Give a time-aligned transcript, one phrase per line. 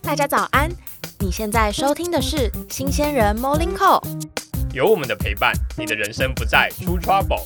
[0.00, 0.70] 大家早安！
[1.18, 4.02] 你现在收听的是新鲜人 Morning Call。
[4.72, 7.44] 有我们的陪伴，你的人生不再出 trouble。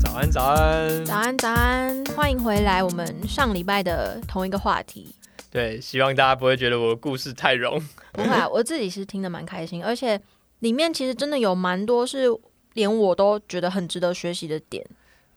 [0.00, 1.04] 早安，早安。
[1.04, 2.04] 早安，早安！
[2.16, 5.14] 欢迎回来，我们上礼拜的同一个话题。
[5.50, 7.82] 对，希望大家不会觉得我的故事太冗。
[8.12, 10.20] 不会啊，我自己是听得蛮开心，而且
[10.60, 12.26] 里面其实真的有蛮多是
[12.74, 14.86] 连我都觉得很值得学习的点。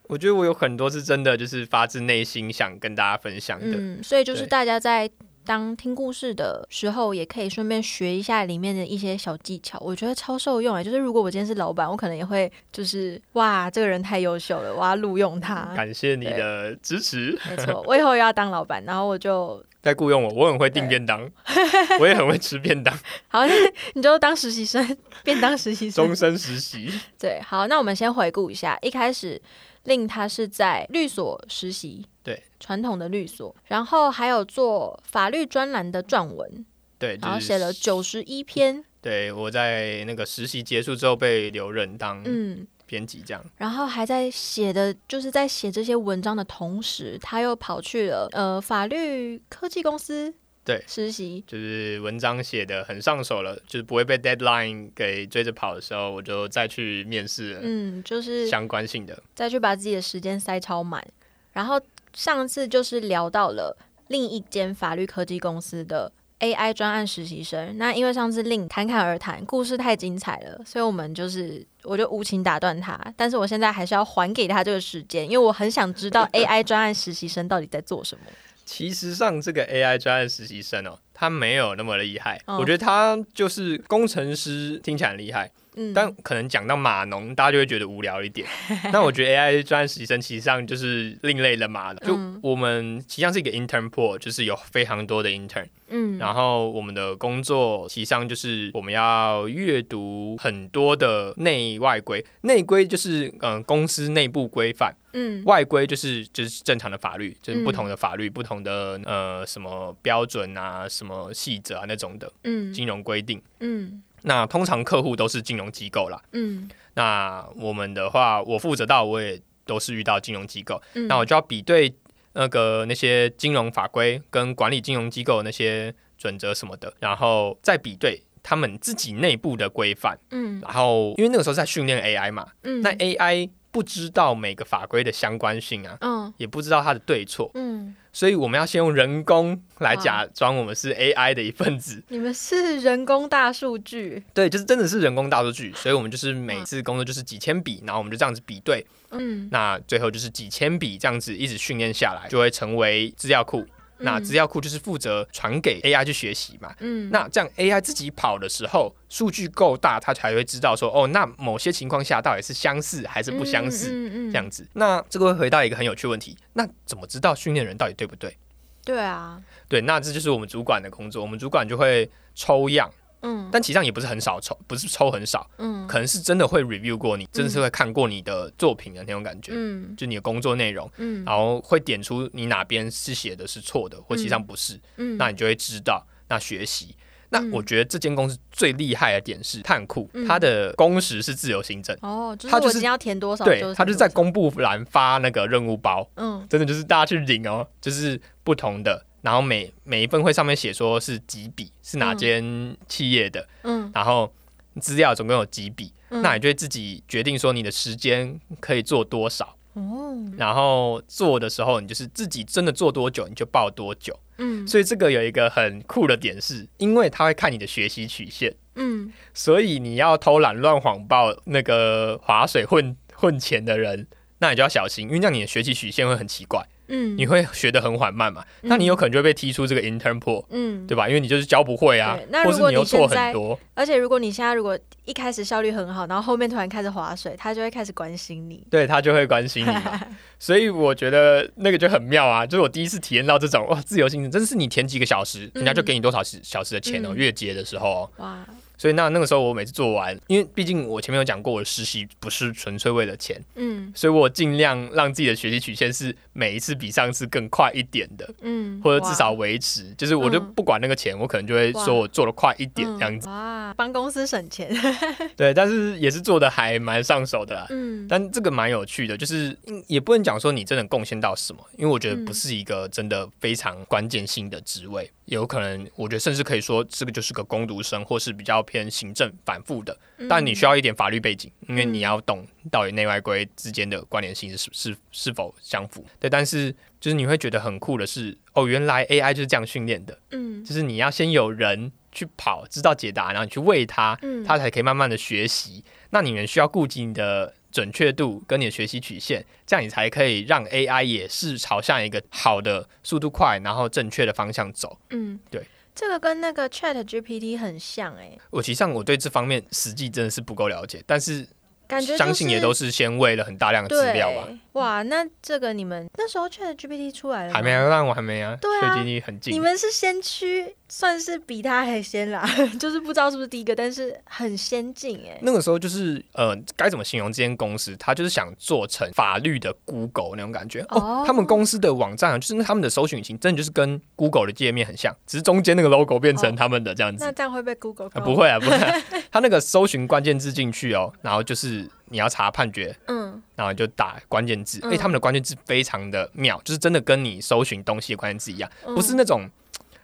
[0.03, 3.77] 我觉得我有很多是真的，就是发自内心想跟大家分享的。
[3.77, 5.09] 嗯，所以就是大家在
[5.45, 10.83] 当听故事的时候，也可以顺便学一下里面的一些小技巧，我觉得超受用啊！
[10.83, 15.73] 就是如果我今天是老板，我可能也会就是哇，这个人太优秀了，我要录用他。
[15.75, 21.21] 感谢你的支持，没错，我以后要当老板，然后我就再雇佣我，我很会订便当，
[22.01, 22.93] 我也很会吃便当，
[23.29, 23.45] 好，
[23.93, 26.05] 你就当实习生， 便当实习生。
[26.05, 26.13] 终。
[26.13, 26.91] 身实习。
[27.17, 29.41] 对，好，那我们先回顾一下，一开始
[29.85, 36.65] 令他是在律所实习，对，传统的律所，然后还有做法律专栏的撰文，
[36.99, 42.21] 对，就是然后写了九十一篇，对，我在那个实习结束之后被留任当。
[42.25, 43.43] 嗯，编辑，这样。
[43.57, 50.33] 然后还在写的，就是在写这些文章的同时，他又跑去了呃法律科技公司
[50.65, 59.21] 对实习，就是文章写的很上手了，就是不会被 deadline 给追着跑的时候，我就再去面试了嗯，就是相关性的。
[59.35, 61.05] 再去把自己的时间塞超满。
[61.53, 61.79] 然后
[62.13, 63.77] 上次就是聊到了
[64.09, 67.77] 另一间法律科技公司的 AI 专案实习生。
[67.77, 72.99] 那因为上次令侃侃而谈，故事太精彩了，所以我们就是我就无情打断他。
[73.15, 78.23] 但是我现在还是要还给他这个时间，因为我很想知道 AI 专案实习生到底在做什么。
[78.65, 88.47] 其实上这个 AI 专案实习生哦，他没有那么厉害，哦我觉得他就是工程师，听起来很厉害，嗯，但可能讲到码农，大家就会觉得无聊一点。
[88.91, 92.39] 但我觉得 AI 专业实习生其实上就是另类的码的，就嗯。
[92.43, 95.67] 我们其实上是一个 intern pool，就是有非常多的 intern。
[95.89, 105.41] 嗯，然后我们的工作其实上就是我们要阅读很多的内外规，内规就是嗯、呃公司内部规范，嗯。
[105.45, 107.63] 外规就是就是正常的法律，就是嗯。
[107.63, 112.73] 不同的法律、不同的呃什么标准啊、什么细则啊那种的嗯。
[112.73, 113.41] 金融规定。
[113.59, 116.21] 嗯那通常客户都是金融机构啦。
[116.33, 116.69] 嗯。
[116.93, 121.93] 那我们的话，我负责到我也都是遇到金融机构，嗯，那我就要比对
[122.33, 130.17] 那个那些金融法规跟管理金融机构那些准则什么的，然后再比对他们自己内部的规范。
[130.31, 130.59] 嗯。
[130.61, 132.81] 然后因为那个时候在训练 AI 嘛，嗯。
[132.81, 136.33] 那 AI 不知道每个法规的相关性啊，嗯。
[136.37, 142.03] 也不知道它的对错，嗯，所以我们要先用人工来假装我们是 AI 的一份子。
[142.09, 149.47] 你们是人工大数据，对，就是真的是人工大数据，所以我们就是每次工作就是几千笔，然后我们就这样子比对，嗯。
[149.51, 153.65] 那最后就是几千笔这样子一直训练下来，就会成为资料库。
[153.99, 156.73] 那资料库就是负责传给 AI 去学习嘛。
[156.79, 164.67] 嗯那这样 AI 自己跑的时候，数据够大，它才会知道说，哦，那某些情况下到底是相似还是不相似，嗯嗯嗯这样子。
[164.73, 168.35] 那这个会回到一个很有趣的问题，那怎么知道训练人到底对不对？
[168.83, 172.89] 对啊，对，那这就是我们主管的工作，我们主管就会抽样，
[173.21, 173.49] 嗯。
[173.51, 175.87] 但其实上也不是很少抽，不是抽很少，嗯。
[175.87, 179.95] 可能是真的会 review 过你，真的是会看过你的作品的那种感觉，嗯。
[179.95, 180.89] 就你的工作内容。
[180.97, 181.23] 嗯。
[181.25, 186.05] 然后会点出你哪边是写的是错的，或其实上不是，嗯，那你就会知道。
[186.29, 186.93] 那学习，
[187.29, 187.51] 那嗯。
[187.51, 190.27] 我觉得这间公司最厉害的点是碳库，嗯。
[190.27, 196.45] 它的工时是自由行政，哦，就是他就是我今天要填多少，对，它就是在公，公布栏发那个任务包，嗯。
[196.49, 204.33] 真的就是大家去领哦，就是不同的，然后每每一份会上面写说是几笔，是哪间企业的，嗯然后
[204.79, 209.57] 资料总共有几笔，嗯那你就会自己决定说你的时间可以做多少。
[209.73, 214.17] 哦，然后做的时候，你就是自己真的做多久，你就报多久。
[214.37, 231.07] 嗯所以这个有一个很酷的点是，因为他会看你的学习曲线，嗯所以你要偷懒乱谎报那个划水混混钱的人，那你就要小心，因为这样你的学习曲线会很奇怪，嗯，你会学的很缓慢嘛，那你有可能就会被踢出这个 intern pool，嗯，对吧？
[231.07, 233.59] 因为你就是教不会啊那，或如果是你又错很多。
[233.73, 238.65] 而且如果你现在如果一开始效率很好，然后后面突然开始划水，他就会开始关心你。
[238.69, 239.71] 对他就会关心你，
[240.39, 242.45] 所以我觉得那个就很妙啊！
[242.45, 248.45] 就是我第一次体验到这种哇，自由行政，真的是你填几个小时，人家就给你多少时小时的钱哦、嗯月结的时候、哦，哇，
[248.77, 259.93] 所以那那个时候我每次做完，因为毕竟我前面有讲过，我的实习不是纯粹为了钱，嗯所以我尽量让自己的学习曲线是每一次比上次更快一点的，嗯，或者至少维持。
[259.97, 263.27] 就是我就嗯不管那个钱，我可能就会说我做的快一点这样子。
[263.27, 264.69] 嗯哇，帮公司省钱。
[265.35, 267.65] 对，但是也是做的还蛮上手的啦。
[267.69, 279.97] 嗯但这个蛮有趣的，就是嗯也不能讲说你真的贡献到什么，因为我觉得嗯不是一个真的非常关键性的职位，有可能我觉得甚至可以说这个就是个工读生，或是比较偏行政反复的。
[280.29, 286.05] 但你需要一点法律背景，因为你要懂到底内外规之间的关联性是是是否相符。
[286.19, 295.83] 对，但是就是你会觉得很酷的是，哦，原来 AI 就是这样训练的，嗯就是你要先有人去跑，知道解答，然后你去喂它，嗯它才可以慢慢的学习。
[296.09, 304.97] 那你们需要顾及你的准确度跟你的学习曲线，这样你才可以让 AI 也是朝向一个好的速度快，然后正确的方向走。
[305.11, 305.61] 嗯，对，
[305.99, 311.43] 这个跟那个 Chat GPT 很像哎、我其实上我对这方面实际真的是不够了解，但是
[311.87, 314.47] 感觉、就是、相信也都是先喂了很大量的资料吧。
[314.73, 319.59] 哇，那这个你们那时候 Chat GPT 出来了吗还没啊，那我还没啊，对啊学习力很你近。
[319.59, 322.47] 们是先驱，算是比他还先啦，
[322.79, 327.95] 就是不知道是不是第一个，但是很先进哎、那个时候就是呃，该怎么形容这间公司？
[327.97, 330.99] 他就是想做成法律的 Google 那种感觉哦。
[330.99, 337.23] 哦他们公司的网站啊，就是他们的搜寻引擎，真的就是跟 Google 的界面很像，只是中间那个 logo 变成哦他们的这样子。
[337.25, 338.95] 那这样会被 Google 不会啊，不会、啊。
[339.31, 349.49] 他那个搜寻关键字进去哦，然后就是你要查判决，嗯然后就打关键字，嗯因为他们的关键字非常的妙，就是真的跟你搜寻东西的关键字一样，嗯不是那种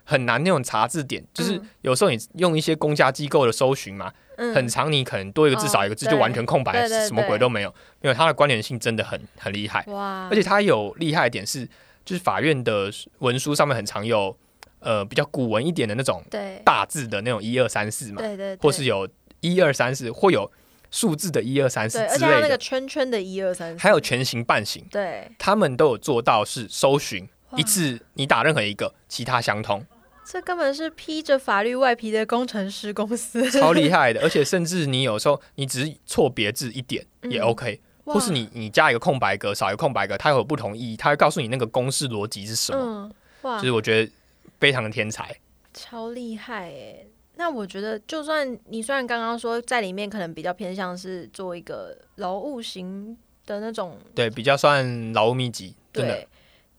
[0.04, 1.70] 很难那种查字典，就是嗯。
[1.82, 4.54] 有时候你用一些公家机构的搜寻嘛，嗯。
[4.54, 11.66] 很长，你可能多一个字哦少一个字就完全空白，什么鬼都没有，因为它的关联性真的很很厉害，哇，而且它有厉害的点是，
[12.06, 14.36] 就是法院的文书上面很常有
[14.80, 16.62] 呃比较古文一点的那种对。
[16.66, 19.08] 大字的那种一二三四嘛，对对，或是有
[19.42, 20.52] 一二三四，或有
[20.92, 29.86] 数字的一二三四之且还有那个类的，圈圈的一二三，还有全形半形，对，他们都有做到是搜寻一次你打任何一个，其他相通，
[30.26, 34.22] 这根本是披着法律外皮的工程师公司， 超厉害的。
[34.24, 42.80] 而且甚至你有时候你只是错别字一点也嗯 OK，、哇或是你你加一个空白格，少一个空白格，它有不同意义，它会告诉你那个公式逻辑是什么。
[42.80, 44.12] 嗯，哇就，是我觉得
[44.60, 45.36] 非常的天才。
[45.74, 47.06] 超厉害哎！
[47.36, 56.28] 那我觉得，就算你虽然刚刚说在里面可能比较偏向是做一个劳务型的那种，对，比较算劳务密集，真的对，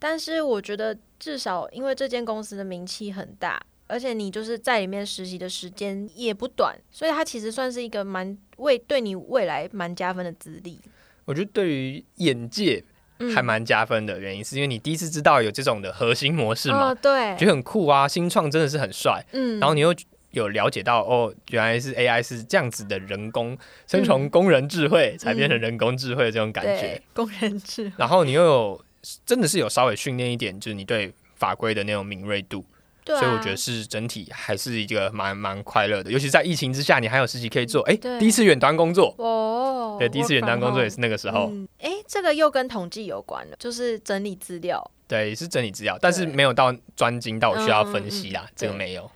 [0.04, 10.78] 但是我觉得至少因为这间公司的名气很大，而且你就是在里面实习的时间也不短，所以它其实算是一个蛮为对你未来蛮加分的资历。
[11.24, 12.84] 我觉得对于眼界
[13.18, 19.24] 嗯还蛮加分的原因，是因为你第一次知道有这种的核心模式嘛，哦，对觉，得很酷啊，新创真的是很帅。
[19.32, 19.94] 嗯，然后你又
[20.32, 27.02] 有了解到哦，原来是 AI 是这样子的人工，先嗯从工人智慧才变成人工智慧的这种感觉对。
[27.14, 28.84] 工人智慧，然后你又有
[29.24, 32.64] 真的是有稍微训练一点，就是你对法规的那种敏锐度，
[33.04, 36.10] 对啊，所以我觉得是整体还是一个蛮蛮快乐的。
[36.10, 44.90] 尤其在疫情之下，你还有实习可以做，哎，第一次远端工作，哦，对，第一次远端工作也是那个时候，嗯，哎、这个又跟统计有关了，就是整理资料。
[45.06, 49.10] 对，是整理资料，但是没有到专精到我需要分析啦，这个没有。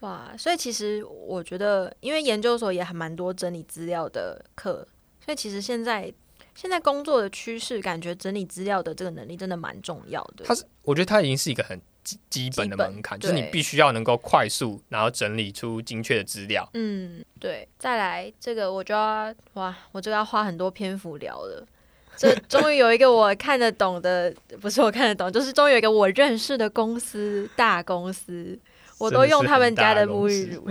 [0.00, 4.86] 哇，所以其实我觉得，因为研究所也还蛮多整理资料的课，
[5.24, 6.12] 所以其实现在
[6.60, 10.44] 现在工作的趋势，感觉整理资料的这个能力真的蛮重要的。
[10.44, 16.68] 它是，我觉得它已经是一个很基基本的门槛，就是你必须要能够快速，然后整理出精确的资料。
[16.74, 17.66] 嗯，对。
[17.78, 21.66] 再来这个，我就要哇，我就要花很多篇幅聊了。
[22.14, 24.30] 这 终于有一个我看得懂的，
[24.60, 28.58] 不是我看得懂，就是终于有一个我认识的公司，大公司，
[28.98, 30.68] 我都用他们家的沐浴乳，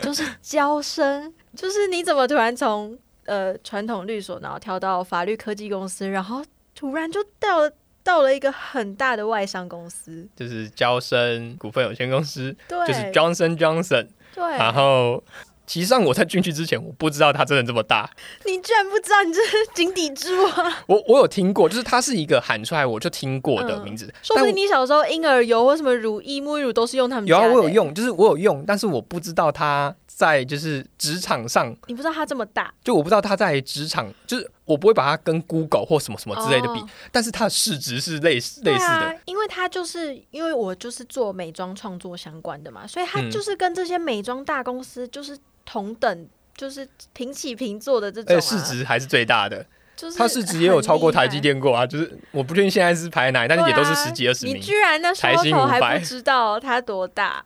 [0.00, 2.96] 就是娇生，就是你怎么突然从
[3.26, 6.42] 呃传统律所，然后跳到法律科技公司，然后
[6.74, 7.72] 突然就到了
[8.02, 14.08] 到了一个很大的外商公司，就是交生股份有限公司，对，就是 Johnson Johnson。
[14.32, 15.22] 对，然后，
[15.66, 18.08] 其实上我在进去之前，我不知道它真的这么大。
[18.46, 24.12] 你居然不知道你这是井底之蛙，我我有听过，就是它是一个喊出来我就听过的嗯名字。
[24.22, 39.18] 说不定你小时候婴儿油或什么乳液、沐浴乳都是用他们有啊，我有，用，就是我有用，但是我不知道它在就是职场上，你不知道它这么大，就我不知道它在职场，就是我不会把它跟 Google 或什么什么之类的比，哦但是它的市值是类似类似的。
[39.24, 43.30] 因为它就是因为我就是做美妆创作相关的嘛，所以它嗯。
[43.30, 49.64] 就是跟这些美妆大公司就是同等，就是平起平坐的这种、市值还是最大的，
[49.96, 54.56] 就是它市值也有超过台积电过啊，就是我不确定现在是排哪，害，但是也都是十几二十名。
[54.56, 54.60] 你。
[54.60, 57.42] 居然那时候台新500还不知道它多大，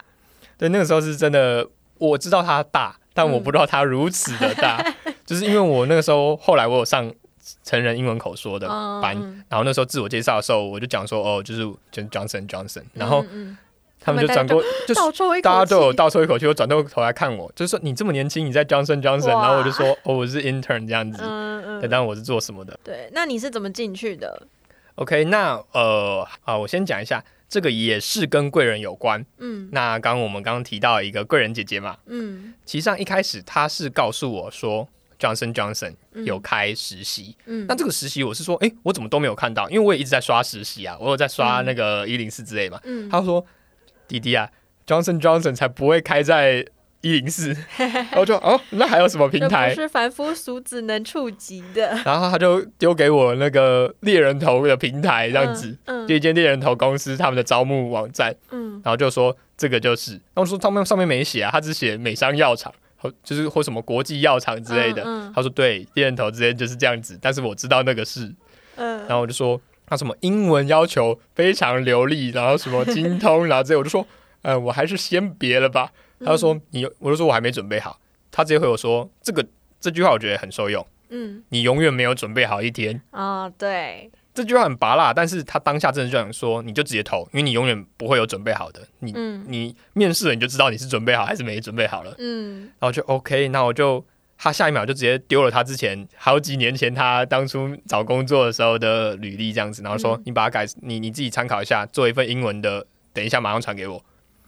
[0.56, 4.84] 对，那个时候是真的，我知道它大，但我不知道它如此的大，
[5.24, 7.12] 就是因为我那个时候后来我有上
[7.62, 8.66] 成人英文口说的
[9.00, 9.14] 班，
[9.48, 13.24] 然后那时候自我介绍的时候，我就讲说哦，就是就是 Johnson Johnson，然后
[14.00, 21.22] 他们就转过，就是大家都有倒抽一口气，我转过头来看我，就是说你这么年轻，你在 Johnson Johnson，然后我就说 哦，我是 intern 这样子，
[21.80, 22.78] 对，但我是做什么的？
[22.82, 24.46] 对，那你是怎么进去的
[24.96, 27.22] ？OK，那呃啊，我先讲一下。
[27.48, 43.44] 这个也是跟贵人有关，嗯，那刚刚我们刚刚提到一个贵人姐姐嘛，嗯，其实上一开始她是告诉我说，Johnson Johnson 有开实习，嗯，那这个实习我是说，哎，我怎么都没有看到，因为我也一直在刷实习啊，我有在刷那个一零四之类嘛，嗯，他说，
[44.08, 44.50] 弟弟啊
[44.86, 46.66] ，Johnson Johnson 才不会开在。
[47.04, 49.74] 一零四，然后就哦，那还有什么平台？
[49.74, 51.94] 不是凡夫俗子能触及的。
[52.02, 55.76] 然后他就丢给我那个猎人头的平台，这样子，
[56.08, 58.34] 就一间猎人头公司他们的招募网站。
[58.50, 62.72] 嗯，然后就说这个就是，然后说他们上面没写啊，他只写美商药厂，
[63.22, 65.04] 就是或什么国际药厂之类的。
[65.34, 68.32] 他说对，猎人头之间就是这样子，但是我知道那个是。
[68.76, 74.06] 嗯，然后我就说他什么英文要求非常流利，然后什么精通，然后这我就说，
[74.40, 75.92] 嗯，我还是先别了吧。
[76.24, 78.00] 他就说你，我就说我还没准备好。
[78.30, 79.46] 他直接回我说这个
[79.78, 80.84] 这句话我觉得很受用。
[81.10, 83.00] 嗯，你永远没有准备好一天。
[83.10, 88.80] 啊，对，这句话很拔辣，但是他当下真的就想说，你就直接投，因为你永远不会有准备好的。
[89.00, 89.12] 你
[89.46, 92.14] 你面试了你就知道你是准备好还是没准备好了。
[92.18, 94.04] 嗯，然后就 OK，那我就
[94.36, 104.02] 他下一秒就直接丢了他之前好几年前他当初找工作的时候的履历这样子，然后说你把它改，你你自己参考一下，做一份英文的，等一下马上传给我。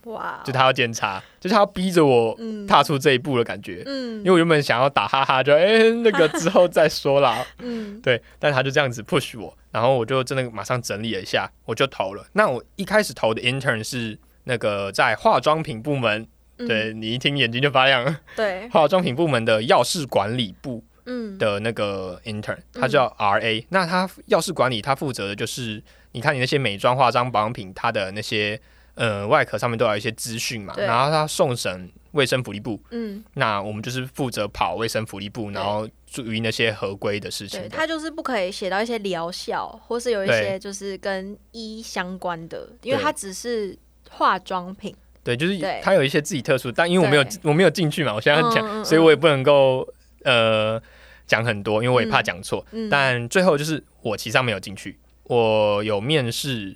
[0.06, 0.40] 哇！
[0.44, 2.36] 就他要检查，就是他要逼着我
[2.68, 3.82] 踏出这一步的感觉。
[3.86, 7.44] 嗯，因为我原本想要打哈哈，就哎那个之后再说啦。
[7.58, 12.24] 嗯，对，但他就这样子 push 我，然后我就真的马上整理了一下，我就投了。
[12.34, 16.24] 那我一开始投的 intern 是那个在化妆品部门，
[16.56, 18.16] 对你一听眼睛就发亮。
[18.36, 23.66] 对， 化妆品部门的药事管理部，嗯的那个 intern，他叫 RA。
[23.70, 25.82] 那他药事管理，他负责的就是
[26.12, 28.60] 你看你那些美妆、化妆、保养品，它的那些。
[28.96, 37.68] 呃，外壳上面都有一些资讯嘛，然后他送审卫生福利部，嗯，那我们就是负责跑卫生福利部，然后注意那些合规的事情。
[37.68, 44.96] 他就是不可以写到一些疗效，或是有一些就是跟医相关的，因为它只是化妆品。
[45.22, 49.86] 对，就是它有一些自己特殊，但因为我没有我没有进去嘛，我现在讲，所以我也不能够
[50.22, 50.80] 呃
[51.26, 52.64] 讲很多，因为我也怕讲错。
[52.90, 56.74] 但最后就是我其实上没有进去，我有面试。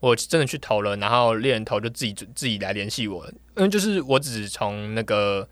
[0.00, 3.26] 我真的去投了，然后猎人头就自己自己来联系我，
[3.56, 5.46] 因为就是我只从那个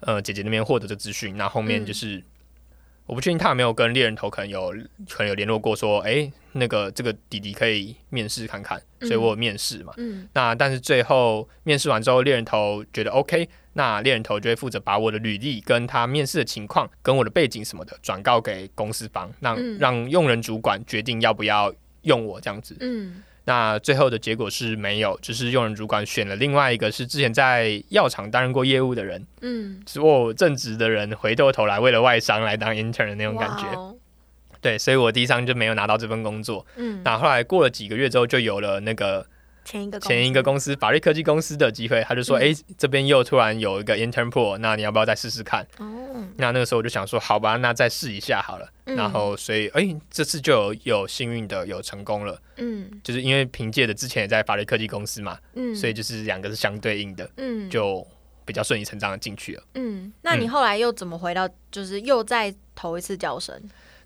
[0.00, 2.24] 呃姐姐那边获得的资讯，那后面就是
[3.04, 4.74] 我不确定他有没有跟猎人头可能有
[5.10, 23.22] 可能有联络过，说哎那个这个弟弟可以面试看看，所以我有面试嘛，嗯，那但是最后面试完之后，猎人头觉得 OK，那猎人头就会负责把我的履历跟他面试的情况跟我的背景什么的转告给公司方，让让用人主管决定要不要用我这样子，嗯。
[23.44, 33.96] 那最后的结果是没有，就是用人主管选了另外一个是之前在药厂担任过业务的人，嗯，是我正职的人回过头来为了外商来当 intern 的那种感觉，
[34.60, 39.26] 对，所以我第一张就没有拿到这份工作，嗯，那后来过了几个月之后就有了那个。
[39.64, 52.40] 前一个前一个公司法律科技公司的机会，他就说：“哎，这边又突然有一个 intern pool，那你要不要再试试看？”哦，那那个时候我就想说：“好吧，那再试一下好了。”然后所以，哎，这次就有有幸运的有成功了。
[52.56, 58.06] 嗯，就是因为凭借着之前也在法律科技公司嘛，嗯，所以就是两个是相对应的，嗯，就
[58.44, 59.62] 比较顺理成章的进去了。
[59.74, 63.54] 嗯，那你后来又怎么回到，就是又再投一次教生？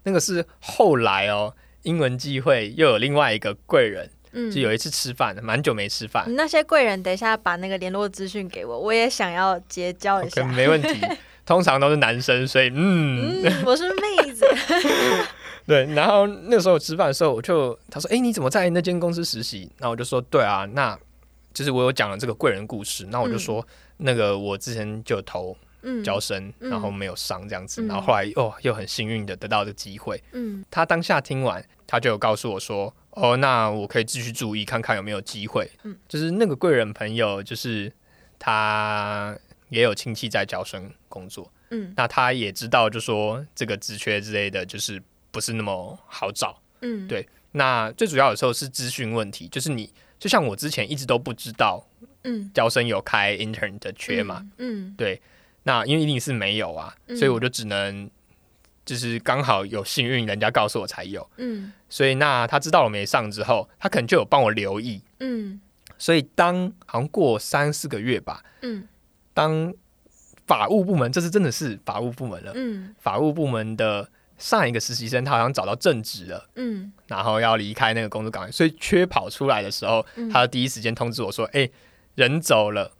[0.02, 4.10] 那个是后来哦，英文机会又有另外一个贵人。
[4.52, 6.24] 就有一次吃饭，蛮久没吃饭。
[6.36, 10.44] 那些贵人，等一下把那个联络资讯给我，我也想要结交一下。
[10.44, 11.00] 没问题，
[11.46, 14.46] 通常都是男生，所以嗯，我是妹子。
[15.66, 20.96] 对，然后那时候吃饭的时候，我就他说：“哎，你怎么在那间公司实习？”然后我就说：“对啊，那
[21.52, 23.66] 就是我有讲了这个贵人故事。”那我就说
[23.98, 25.56] ：“那个我之前就投
[26.04, 32.94] 交生，然后没有上这样子，然后后来哦又很幸运的得到这个机会。”嗯，他当下听完，他就有告诉我说。
[33.16, 35.70] 哦，那我可以继续注意看看有没有机会。
[35.84, 37.90] 嗯，就是那个贵人朋友，就是
[38.38, 39.34] 他
[39.70, 41.50] 也有亲戚在教生工作。
[41.70, 46.60] 嗯，那他也知道，就说这个职缺之类的，就是不是那么好找。
[46.82, 47.26] 嗯，对。
[47.52, 51.82] 那最主要的时候是资讯问题，就是你就像我之前一直都不知道，
[52.24, 54.46] 嗯，招生有开 intern 的缺嘛。
[54.58, 55.20] 嗯，对。
[55.62, 58.10] 那因为一定是没有啊，所以我就只能。
[58.86, 65.60] 就是刚好有幸运，人家告诉我才有，嗯，所以那他知道我没上之后，他可能就有帮我留意，嗯，
[65.98, 68.88] 所以当好像过三四个月吧，嗯，
[69.34, 69.74] 当
[70.46, 72.52] 法务部门，这是真的是法务部门了。
[72.54, 72.94] 嗯。
[73.00, 76.92] 法务部门的上一个实习生，他好像找到正职了，嗯。
[77.08, 80.30] 然后要离开那个工作岗位，所以缺跑出来的时候，嗯。
[80.30, 81.68] 他第一时间通知我说：“哎、
[82.14, 82.92] 人走了，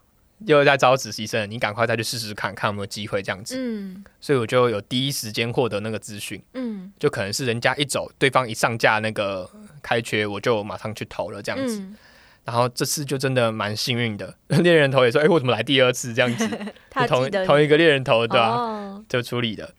[0.45, 3.57] 又在招实习生，你赶快再去试试看，看有没有机会这样子。
[3.59, 9.50] 嗯所以我就有第一时间获得那个资讯，嗯就可能是人家一走，对方一上架那个
[9.83, 11.78] 开缺，我就马上去投了这样子。
[11.81, 11.97] 嗯，
[12.45, 16.49] 然后这次就真的蛮幸运的， 猎人头也说：“哎、我怎么来第二次这样子？
[16.90, 19.73] 他同同一个猎人头对吧、哦，就处理的。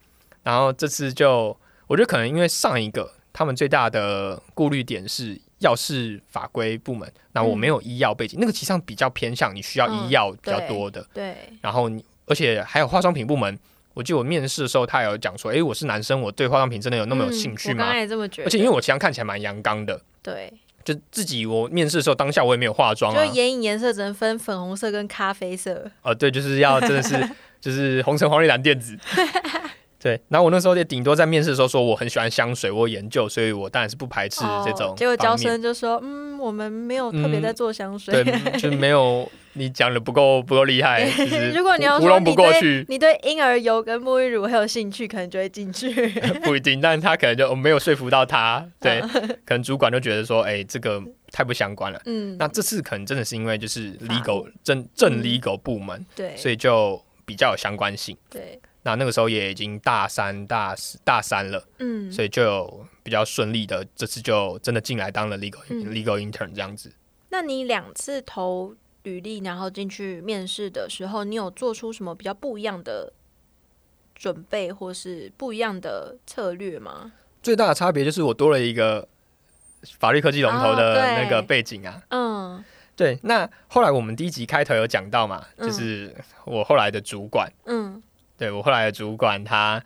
[0.43, 11.05] 然后这次就，我觉得可能因为上一个他们最大的顾虑点是药事法规部门，那我没有医药背景，那个其实上比较偏向你需要医药比较多的。
[11.13, 13.57] 对，然后你而且还有化妆品部门，
[13.93, 17.75] 我记得我面试的时候他有讲说，哎，我是男生，我对化妆品真的有那么有兴趣吗？
[17.75, 28.97] 嗯我刚刚也这么觉得，而且因为我其实看起来蛮阳刚的，对，就自己我面试的时候当下我也没有化妆就啊，眼影颜色只能分粉红色跟咖啡色，哦，对，就是要真的是 就是红橙黄绿蓝靛紫。
[30.07, 38.23] 对，然后我那时候也顶多在面试的时候说我很喜欢香水，我有研究，所以我当然是不排斥这种、哦结果招生就说，嗯，我们没有特别在做香水。
[38.23, 41.03] 对，就是没有你讲的不够不够厉害，
[41.53, 42.19] 如果你要说
[42.87, 45.91] 你对婴儿油跟沐浴乳很有兴趣，可能就会进去。
[46.43, 49.11] 不一定，但是他可能就没有说服到他，对，嗯
[49.45, 52.01] 可能主管就觉得说，哎、这个太不相关了。
[52.05, 58.15] 嗯，那这次可能真的是因为就是法 legal 正正嗯 legal 部门，对，所以就比较有相关性。
[58.29, 66.93] 对，那那个时候也已经大三、大四、大三了，嗯，所以就有比较顺利的，这次就真的进来当了 legal、嗯 legal intern 这样子。
[67.29, 73.11] 那你两次投履历，然后进去面试的时候，你有做出什么比较不一样的
[74.15, 77.11] 准备，或是不一样的策略吗？
[77.43, 79.05] 最大的差别就是我多了一个
[79.99, 82.01] 法律科技龙头的那个背景啊。
[82.09, 82.63] 嗯
[82.95, 86.15] 对，那后来我们第一集开头有讲到嘛，嗯就是
[86.45, 88.01] 我后来的主管，嗯
[88.37, 89.83] 对我后来的主管他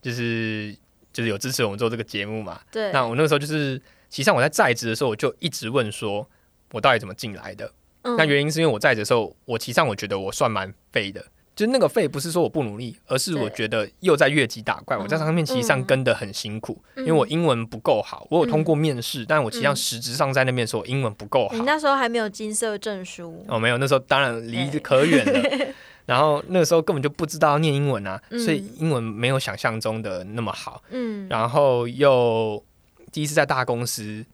[0.00, 0.76] 就是
[1.12, 2.60] 就是有支持我们做这个节目嘛。
[2.70, 6.28] 对，那我那个时候就是，其实上我在在职的时候，我就一直问说，
[6.72, 7.72] 我到底怎么进来的？
[8.02, 11.24] 嗯那原因是因为我在职的时候，我其实上我觉得我算蛮废的。
[11.54, 14.96] 就是那个废不是说我不努力，而是我觉得又在越级打怪。
[14.96, 18.26] 我在上面其实上嗯跟的很辛苦，嗯因为我英文不够好。
[18.30, 21.60] 我有通过面试，但我其实实质上在那边说，我英文不够好你。
[21.60, 25.68] 那时候还没有金色证书，哦，没有，那时候当然离哎可远了。
[26.06, 30.82] 然后那个时候根本就不知道念英文啊，嗯所以英文没有想象中的那么好。
[30.90, 32.62] 嗯然后又
[33.10, 34.24] 第一次在大公司，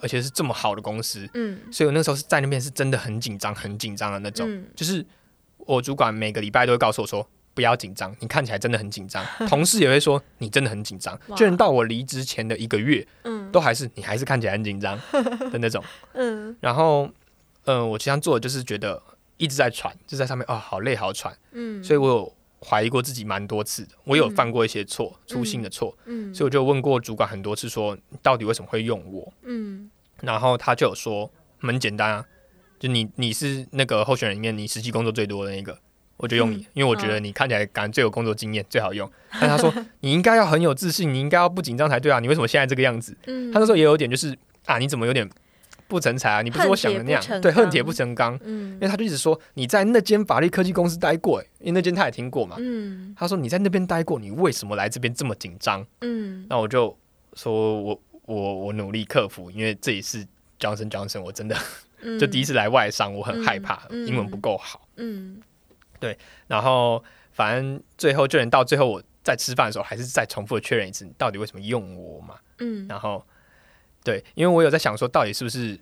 [0.00, 4.46] 而且是这么好的公司，嗯所以我那时候是在那边是真的很紧张、很紧张的那种。
[4.48, 5.04] 嗯就是
[5.58, 7.26] 我主管每个礼拜都会告诉我说。
[7.56, 9.24] 不要紧张，你看起来真的很紧张。
[9.48, 14.94] 同事也会说你真的很紧张，哇就连到我离职前的一个月，嗯都还是你还是看起来很紧张
[15.50, 15.82] 的那种。
[16.12, 17.08] 嗯然后，
[17.64, 19.02] 嗯、我经常做的就是觉得
[19.36, 29.32] 一直在喘，就在上面啊、好累好喘，嗯，所以我有怀疑过自己蛮多次的，我有犯过一些错，粗心的错，嗯所以我就问过主管很多次说，你到底为什么会用我？
[29.42, 32.24] 嗯然后他就有说，很简单啊，
[32.78, 35.78] 就你你是那个候选人里面你实际工作最多的那个。
[36.18, 39.06] 我就用你，嗯因为我觉得你看起来感觉最有工作经验，最好用。
[39.32, 39.70] 但他说
[40.00, 42.20] 你应该要很有自信，你应该要不紧张才对啊！
[42.20, 43.14] 你为什么现在这个样子？
[43.26, 45.28] 嗯，他那时候也有点就是啊，你怎么有点
[45.88, 46.42] 不成才啊？
[46.42, 48.38] 你不是我想的那样对，恨铁不成钢。
[48.44, 52.56] 嗯因为他就一直说你在那间法律科技公司待过，因为那间他也听过嘛。
[52.58, 55.86] 嗯他说你在那边待过，你为什么来这边这么紧张？
[56.00, 56.96] 嗯那我就
[57.34, 60.26] 说我我我努力克服，因为这也是
[60.58, 61.56] Johnson Johnson，我真的
[62.02, 64.86] 嗯， 就第一次来外商，我很害怕，英文不够好。
[64.96, 65.40] 嗯
[66.46, 72.36] 然后反正最后就连到最后我在吃饭的时候，还是再重复的确认一次，你到底为什么用我嘛？
[72.58, 73.24] 嗯然后
[74.06, 75.76] 对，因为我有在想说，到底是不是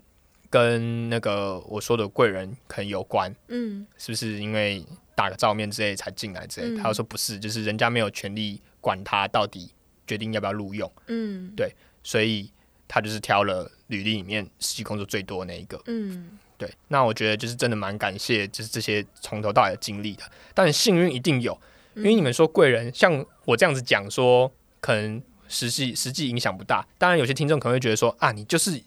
[0.49, 4.83] 跟那个我说的贵人可能有关，嗯是不是因为
[5.15, 6.77] 打个照面之类才进来之类的？
[6.77, 9.71] 嗯他就说不是，就是人家没有权利管他到底
[10.07, 11.71] 决定要不要录用，嗯对
[12.03, 12.51] 所以
[12.89, 15.79] 他就是挑了履历里面实际工作最多的那一个。
[15.85, 20.23] 嗯对，那我觉得就是真的蛮感谢，就是这些从头到尾的经历的。
[20.55, 21.61] 但幸运一定有，
[21.95, 26.87] 因为你们说贵人，像我这样子讲说，可能实际实际影响不大。
[26.99, 28.81] 当然，有些听众可能会觉得说啊，你就是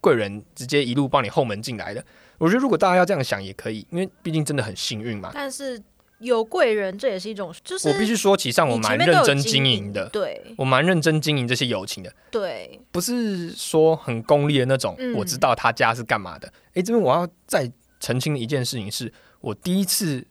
[0.00, 2.04] 贵人，直接一路帮你后门进来的。
[2.38, 5.30] 我觉得如果大家要这样想也可以，因为毕竟真的很幸运嘛。
[5.34, 5.80] 但是
[6.20, 12.12] 有贵人，这也是一种，就是我必须说，其实上我蛮认真经营营的，对我蛮认真经营这些友情的。
[12.30, 16.52] 对，不是说很功利的那种，嗯我知道他家是干嘛的。
[16.74, 17.70] 诶，这边我要再
[18.00, 20.26] 澄清的一件事情是，我第一次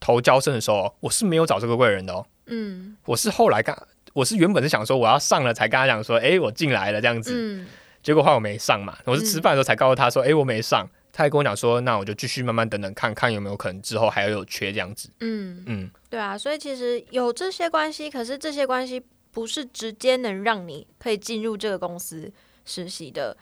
[0.00, 3.74] 投交生的时候，我是没有找这个贵人的哦，嗯我是后来跟，
[4.14, 7.66] 我是原本是想说我要上了才跟他讲说，诶，我进来了这样子，嗯。
[8.02, 10.88] 结果话我没上嘛，我是吃饭的时候才告诉他说，诶，我没上。
[11.10, 15.08] 他还跟我讲说，那我就继续慢慢等等看看有没有可能之后还要有缺这样子。
[15.20, 19.00] 嗯，嗯，对啊，所以其实有这些关系，可是这些关系
[19.30, 22.30] 不是直接能让你可以进入这个公司
[22.66, 23.36] 实习的，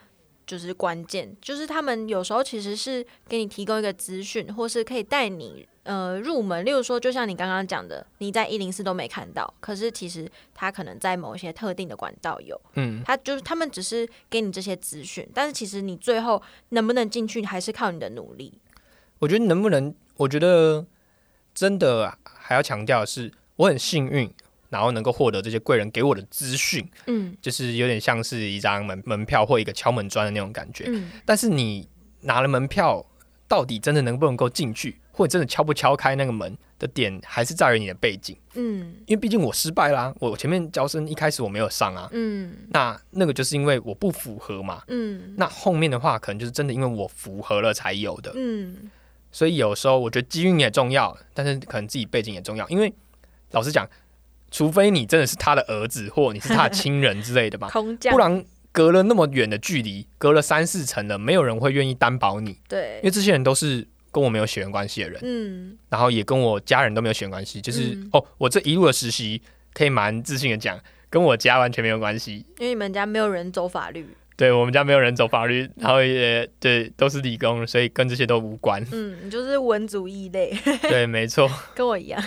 [0.45, 6.65] 就是关键，就是他们有时候其实是给你提供一个资讯，或是可以带你呃入门。
[6.65, 18.59] 例如说，就像你刚刚讲的，你在一零四都没看到，可是其实他可能在某一些特定的管道有，嗯，他就是他们只是给你这些资讯，但是其实你最后能不能进去，还是靠你的努力。
[19.19, 20.85] 我觉得能不能，我觉得
[21.53, 24.29] 真的还要强调的是，我很幸运，
[24.69, 30.85] 然后能够获得这些贵人给我的资讯，嗯就是有点像是一张门门票或一个敲门砖的那种感觉。
[30.87, 31.87] 嗯但是你
[32.21, 33.05] 拿了门票，
[33.47, 38.35] 到底真的能不能够进去，或者真的敲不敲开那个门的点，还是在于你的背景。
[38.55, 44.83] 嗯因为毕竟我失败啦，我前面招生一开始我没有上啊，嗯那那个就是因为我不符合嘛。
[44.87, 48.33] 嗯那后面的话，可能就是真的因为我符合了才有的。
[48.35, 48.91] 嗯
[49.31, 52.67] 所以有时候我觉得机运也重要，但是可能自己背景也重要。
[52.69, 52.93] 因为
[53.51, 53.87] 老实讲，
[54.51, 57.67] 除非你真的是他的儿子，或你是他的亲人之类的吧，
[58.11, 67.59] 不然隔了那么远的距离，隔了三四层了，没有人会愿意担保你，对因为，这些人都是跟我没有血缘关系的人，嗯然后也跟我家人都没有血缘关系。
[67.59, 69.41] 就是、嗯哦，我这一路的实习
[69.73, 72.45] 可以蛮自信的讲，跟我家完全没有关系。
[72.59, 78.85] 因为你们家没有人走法律，对我们家没有人走法律，然后也对都是理工，所以跟这些都无关。
[78.91, 81.49] 嗯，你就是文族异类，对，没错。
[81.73, 82.23] 跟我一样，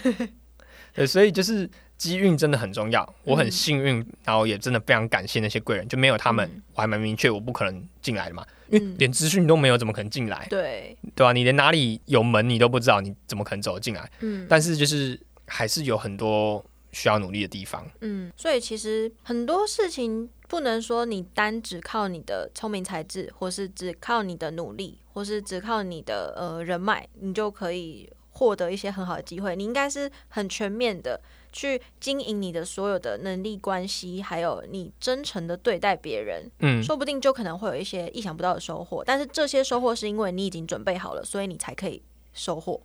[0.93, 3.15] 对，所以就是机运真的很重要。
[3.25, 10.47] 我很嗯幸运，然后也真的非常感谢那些贵人，就没有他们，嗯我还蛮明确我不可能进来的嘛，因为嗯连资讯都没有，怎么可能进来？
[10.51, 14.11] 对，对吧、你连哪里有门你都不知道，你怎么可能走得进来？
[14.21, 17.87] 嗯但是就是还是有很多需要努力的地方。
[18.01, 29.57] 嗯，所以其实很多事情不能说你单只靠你的聪明才智，或是只靠你的努力，或是只靠你的呃人脉，你就可以获得一些很好的机会。
[29.57, 31.21] 你应该是很全面的
[31.57, 39.03] 去经营你的所有的能力关系，还有你真诚的对待别人，嗯，说不定就可能会有一些意想不到的收获。
[39.03, 42.03] 但是这些收获是因为你已经准备好了，所以你才可以
[42.35, 42.79] 收获。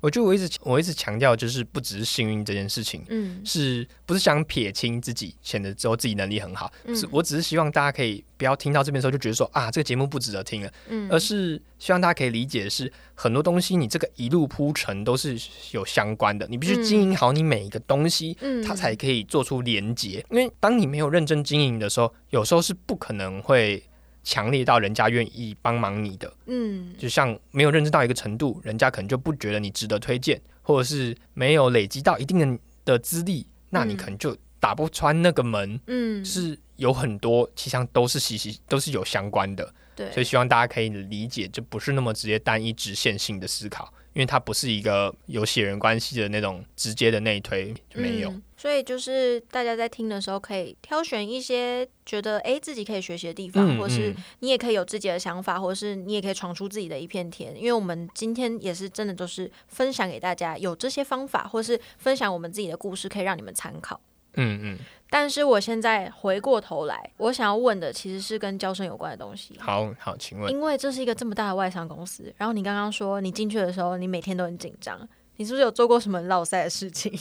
[0.00, 3.02] 我觉得我一直我一直强调，就是不只是幸运这件事情。
[3.08, 6.70] 嗯是不是想撇清自己，显得之后自己能力很好？
[6.84, 15.40] 嗯是我只是希望大家可以不要听到这边的时候就觉得说啊，这个节目不值得听了，嗯而是希望大家可以理解的是，很多东西你这个一路铺陈都是
[15.72, 20.22] 有相关的，你必须经营好你每一个东西，嗯它才可以做出连接。
[20.30, 23.82] 因为当你没有认真经营的时候，有时候是不可能会
[24.24, 26.32] 强烈到人家愿意帮忙你的。
[26.46, 35.78] 嗯就像没有认知到一个程度，人家可能就不觉得你值得推荐，或者是没有累积到一定的的资历，那你嗯可能就打不穿那个门。
[35.86, 39.72] 嗯，是有很多，其实上都是息息都是有相关的。
[39.94, 48.30] 对，所以希望大家可以理解，就不是那么直接单一直线性的思考，因为它不是一个有血缘关系的那种直接的内推，就没有。
[48.30, 57.54] 嗯所以就是大家在听的时候，可以挑选一些觉得诶自己可以学习的地方，嗯或是嗯你也可以有自己的想法，或是你也可以闯出自己的一片天。
[57.54, 64.00] 因为我们今天也是真的都是分享给大家有这些方法，或是分享我们自己的故事，可以让你们参考。
[64.36, 64.78] 嗯嗯，
[65.10, 69.58] 但是我现在回过头来，我想要问的其实是跟交生有关的东西。
[69.58, 77.12] 好好，请问，因为这是一个这么大的外商公司，然后你刚刚说你进去的时候，你每天都很紧张，你是不是有做过什么落赛的事情？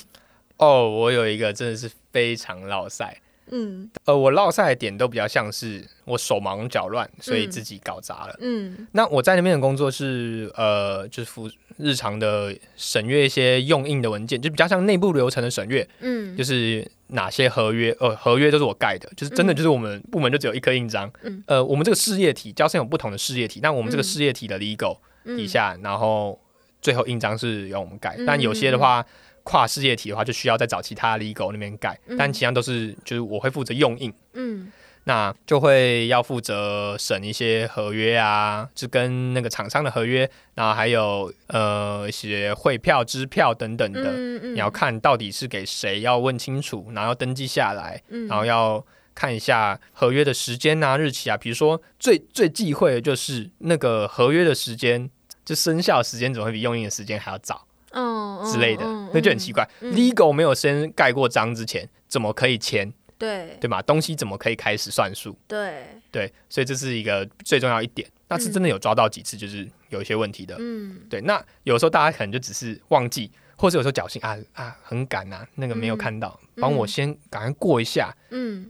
[0.58, 3.20] 哦，我有一个真的是非常落赛。
[3.52, 8.36] 嗯呃，我落赛的点都比较像是我手忙脚乱，所以嗯自己搞砸了。
[8.40, 21.12] 嗯那我在那边的工作是呃，就是负日常的审阅一些用印的文件，就比较像内部流程的审阅，嗯，就是哪些合约，呃，合约都是我盖的，就是真的嗯就是我们部门就只有一颗印章。
[21.24, 26.40] 嗯呃，我们这个事业体，交生有不同的事业体，那我们这个嗯事业体的 legal 嗯底下，然后
[26.82, 29.06] 最后印章是由我们盖，嗯但有些的话。
[29.44, 34.72] 跨事业体的话，就需要再找其他 legal 那边盖，但其他都是就是我会负责用印，嗯。
[35.06, 48.82] 那就会要负责审一些合约啊，就跟那个厂商的合约，然后还有呃一些汇票、支票等等的，嗯嗯，你要看到底是给谁，要问清楚，然后要登记下来，嗯，然后要
[49.14, 51.36] 看一下合约的时间啊、日期啊。
[51.36, 55.10] 比如说最最忌讳的就是那个合约的时间，
[55.44, 59.68] 就生效时间怎么会比用印的时间还要早嗯之类的，那就很奇怪。
[59.82, 62.92] 嗯 legal 没有先盖过章之前，怎么可以签？
[63.18, 63.82] 对对嘛？
[63.82, 65.38] 东西怎么可以开始算数？
[65.48, 68.06] 对，对，所以这是一个最重要一点。
[68.28, 70.58] 那是真的有抓到几次，就是有一些问题的。
[70.60, 78.14] 嗯对，那有时候大家可能就只是忘记，或者有时候侥幸啊啊很赶啊，那个没有嗯看到，帮我先赶快过一下。
[78.32, 78.70] 嗯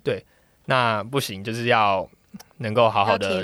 [0.65, 2.07] 那不行，就是要
[2.63, 3.29] 能够好好的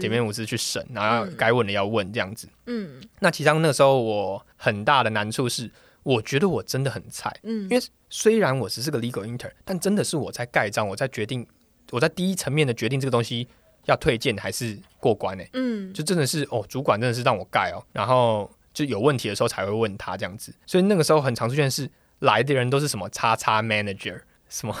[0.00, 2.48] 铁面无私去审，然后嗯该问的要问这样子。
[2.66, 5.70] 嗯那其实那个时候我很大的难处是，
[6.02, 7.32] 我觉得我真的很菜。
[7.44, 11.46] 嗯因为虽然我只是个 legal intern，但真的是我在盖章，我在决定，
[11.92, 13.46] 我在第一层面的决定这个东西
[13.84, 20.52] 要推荐还是过关呢、欸嗯就真的是哦，主管真的是让我盖哦，然后就有问题的时候才会问他这样子。
[20.66, 21.88] 所以那个时候很常出现是
[22.20, 24.74] 来的人都是什么叉叉 manager，什么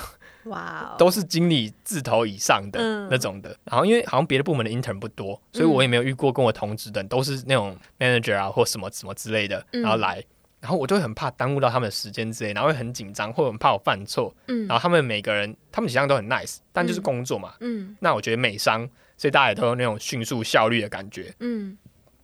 [0.44, 3.56] 哇哦，都是经理字头以上的、嗯那种的。
[3.64, 10.24] 然后因为好像别的部门的 intern 不多，所以我也没有遇过跟我同职的都是那种 manager 啊或什么什么之类的，嗯然后来。
[10.58, 14.34] 然后我就会很怕耽误到他们的时间之类，然后会很紧张，或者很怕我犯错。
[14.48, 17.54] 嗯然后他们每个人，他们几项都很 nice，但就是工作嘛。
[17.60, 21.32] 嗯那我觉得美商，所以大家也都有那种迅速效率的感觉。
[21.38, 21.76] 嗯，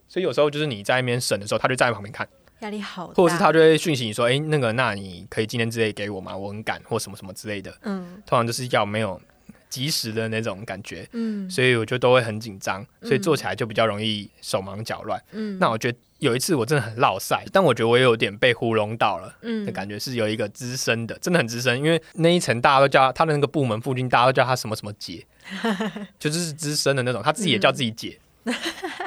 [0.09, 2.27] 所以有时候就是你在那边审的时候，他就站在旁边看，
[2.63, 6.37] 压力好大，或者是他就会讯息你说：“诶，那个，那你可以今天之类给我吗？
[6.37, 7.73] 我很赶，或什么什么之类的。
[7.83, 9.21] 嗯”通常就是要没有
[9.69, 15.21] 及时的那种感觉，嗯所以我就都会很紧张，所以做起来就比较容易手忙脚乱。
[15.33, 19.35] 嗯，那我觉得有一次我真的很落赛，但我觉得我也有点被糊弄到了。
[19.43, 25.27] 嗯的感觉是有一个资深的，真的很资深，因为那一层大家都叫他他的那个部门附近，大家都叫他什么什么姐，
[26.21, 28.19] 就是资深的那种，他自己也叫自己姐。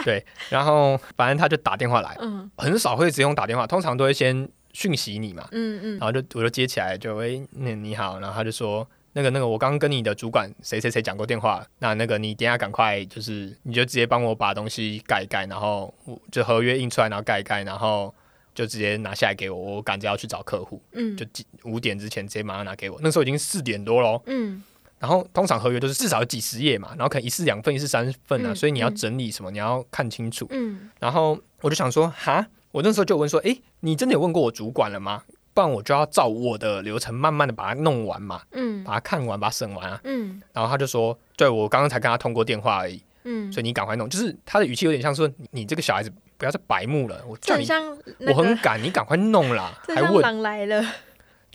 [0.04, 8.88] 对，然后反正他就打电话来，嗯很少会直接用打电话，通常都会先讯息你嘛，嗯嗯然后就我就接起来，就喂，那你好，然后他就说。
[9.17, 15.93] 那个那个，我刚刚跟你的主管谁谁谁讲过电话，那那个你等下赶快就是，你就直接帮我把东西盖一盖，然后
[16.30, 18.13] 就合约印出来，然后盖一盖，然后
[18.54, 20.82] 就直接拿下来给我，我赶着要去找客户。
[20.91, 21.26] 嗯，就
[21.63, 23.00] 五点之前直接马上拿给我。
[23.02, 24.62] 那时候已经四点多喽，嗯
[24.99, 30.47] 然后通常合约都是至少有几十页嘛，然后可能一式两份，一式三份啊，嗯所以你要嗯整理什么，你要看清楚。
[30.51, 35.23] 嗯然后我就想说，哈，我那时候就问说，诶，你真的有问过我主管了吗？
[35.53, 39.99] 不然我就要照我的流程慢慢的把它弄完嘛，嗯把它看完，把它审完啊。
[40.03, 44.10] 嗯然后他就说，对我刚刚才跟他通过电话而已，嗯，所以你赶快弄。
[44.10, 50.21] 就是他的语气有点像说，你你这个小孩子不要再白目了，我叫你，很像那个我很赶，你赶快弄啦， 还问。
[50.21, 50.84] 狼来了，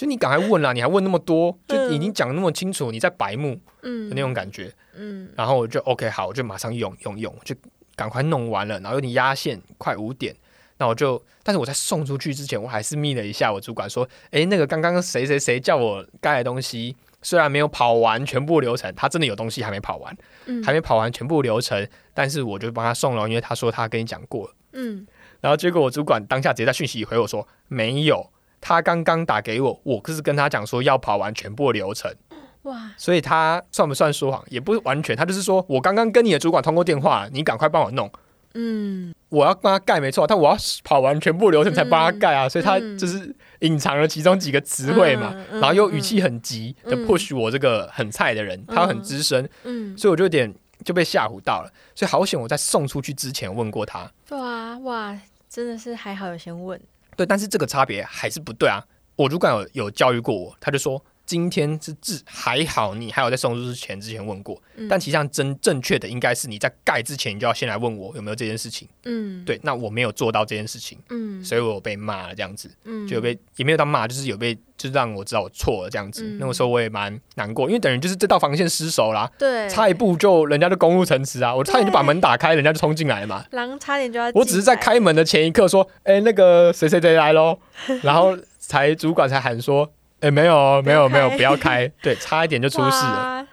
[0.00, 4.08] 就你赶快问啦，你还问那么多，就嗯已经讲得那么清楚，你在白目嗯。
[4.08, 4.72] 的那种感觉。
[4.96, 5.28] 嗯。
[5.36, 7.54] 然后我就 OK 好，我就马上用用用，就
[7.94, 10.34] 赶快弄完了，然后有点压线，快五点。
[10.78, 20.64] 那我就，但是我在送出去之前，我还是密了一下我主管说，诶，那个刚刚谁谁谁叫我盖的东西，虽然没有跑完全部流程，他真的有东西还没跑完，嗯。
[20.64, 24.46] 还没跑完全部流程，但是我就帮他送了，因为他说他跟你讲过。
[24.46, 24.54] 了。
[24.72, 25.06] 嗯。
[25.42, 28.30] 然后结果我主管当下直接在讯息里回我说没有，
[28.60, 32.14] 他刚刚打给我，我可是跟他讲说要跑完全部流程，
[32.62, 32.90] 哇。
[32.96, 38.10] 所以他算不算说谎也不完全，他就是说我刚刚跟你的主管通过电话，你赶快帮我弄，
[38.54, 39.14] 嗯。
[39.30, 50.52] 我要帮他盖没错，但我要跑完全部流程才帮他盖啊，所以他嗯就是隐藏了其中几个词汇嘛，嗯嗯然后又语气很急的嗯 push 我这个很菜的人，他很资深，嗯，所以我就有点
[50.84, 55.16] 就被吓唬到了，所以好险我在送出去之前问过他，对啊哇，
[55.48, 56.80] 真的是还好有先问，
[57.20, 58.82] 对，但是这个差别还是不对啊。
[59.14, 64.88] 我主管有有教育过我，他就说今天是至还好，你还有在送出之前之前问过，嗯。
[64.88, 68.88] 但其实上真正确的应该是你在盖之前，你就要先来问我有没有这件事情。
[69.04, 69.44] 嗯。
[69.44, 71.44] 对，那我没有做到这件事情，嗯。
[71.44, 73.06] 所以我有被骂了这样子，嗯。
[73.06, 76.24] 就有被也没有到骂，就是有被就是让我知道我错了这样子。
[76.24, 76.38] 嗯。
[76.40, 79.68] 那个时候我也蛮难过，因为等于就是这道防线失守啦，对。
[79.68, 83.44] 差一步就人家就攻入城池啊，我差点就把门打开，人家就冲进来了嘛。
[83.52, 87.56] 狼差点就要，我只是在开，门的前一刻说，哎、那个谁谁谁来喽，
[88.02, 91.90] 然后才主管才喊说，哎、没有哦没有没有，不要开。
[92.02, 93.46] 对，差一点就出事了。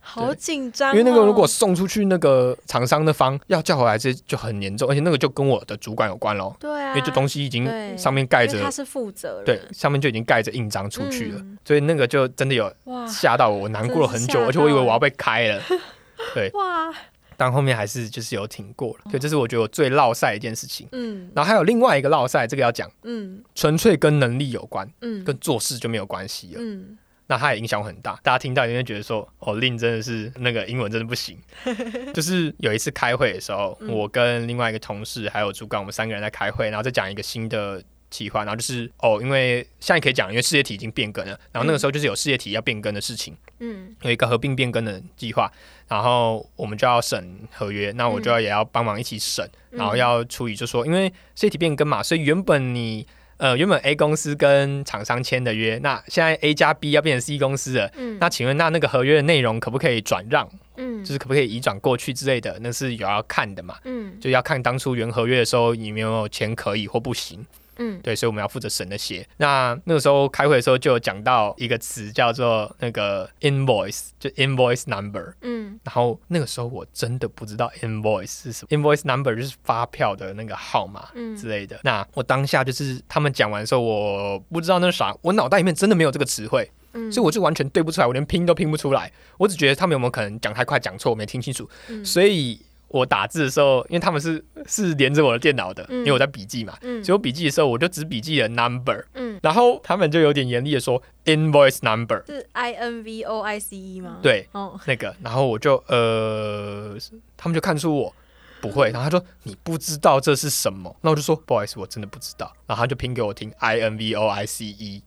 [0.00, 11.58] 好紧张哦，因为那个如果送出去，那个厂商的方要叫回来，这就很严重，而且那个就跟我的主管有关喽，对啊，因为这东西已经上面盖着他，是负责人，对，上面就已经盖着印章出去了，嗯。
[11.64, 12.72] 所以那个就真的有
[13.06, 15.60] 吓到我，我难过了很久，而且我以为我要被开了，
[16.54, 16.90] 哇，
[17.36, 20.88] 但后面还是就是有挺过了，所以这是我觉得我最落赛的一件事情。
[20.92, 26.60] 嗯然后还有另外一个落赛，这个要讲，嗯纯粹跟能力有关，嗯跟做事就没有关系了。
[26.60, 28.16] 嗯那它也影响很大。
[28.22, 31.36] 大家听到一定会觉得说，哦，令真的是那个英文真的不行。
[32.14, 37.82] 就是有一次开会的时候，嗯我跟另外一个同事还有主管，我们三个人在开会，然后再讲一个新的
[38.16, 45.50] 计划，然后就是哦，因为现在可以讲，因为事业体已经变更了，然后那个时候就是有事业体要变更的事情，嗯有一个合并变更的计划，
[45.88, 53.06] 然后我们就要审合约，那我就要也要帮忙一起审，嗯然后要处理，就说因为事业体变更嘛，所以原本你。
[53.38, 60.48] 呃，原本 A 公司跟厂商签的约，那现在 A 加 B 要变成 C 公司了，嗯那请问，那那个合约的内容可不可以转让？
[60.78, 62.58] 嗯就是可不可以移转过去之类的？
[62.62, 67.44] 那是有要看的嘛，嗯就要看当初原合约的时候你有没有签可以或不行。
[67.78, 69.26] 嗯对，所以我们要负责审那些。
[69.36, 75.34] 那那个时候开会的时候就有讲到一个词叫做那个 invoice，就 invoice number。
[75.42, 81.78] 嗯然后那个时候我真的不知道 invoice 是什么，invoice number 就是发票的那个号码嗯之类的。
[81.82, 89.12] 那我当下就是他们讲完的时候，我不知道那是啥，我脑袋里面真的没有这个词汇，嗯，所以我就完全对不出来，我连拼都拼不出来。
[89.38, 91.68] 我只觉得他们有没有可能讲太快、讲错，我没听清楚。
[91.88, 95.98] 嗯所以我打字的时候，因为他们是是连着我的电脑的，嗯。
[95.98, 97.02] 因为我在笔记嘛，嗯。
[97.02, 99.38] 所以我笔记的时候我就只笔记了 number，嗯。
[99.42, 106.96] 然后他们就有点严厉的说 invoice number，是 I N V O I C E 吗？，对，哦，那个，然后我就呃，
[107.36, 108.14] 他们就看出我
[108.60, 115.02] 不会，然后他说你不知道这是什么，那我就说不好意思，我真的不知道，然后他就拼给我听 I N V O I C E，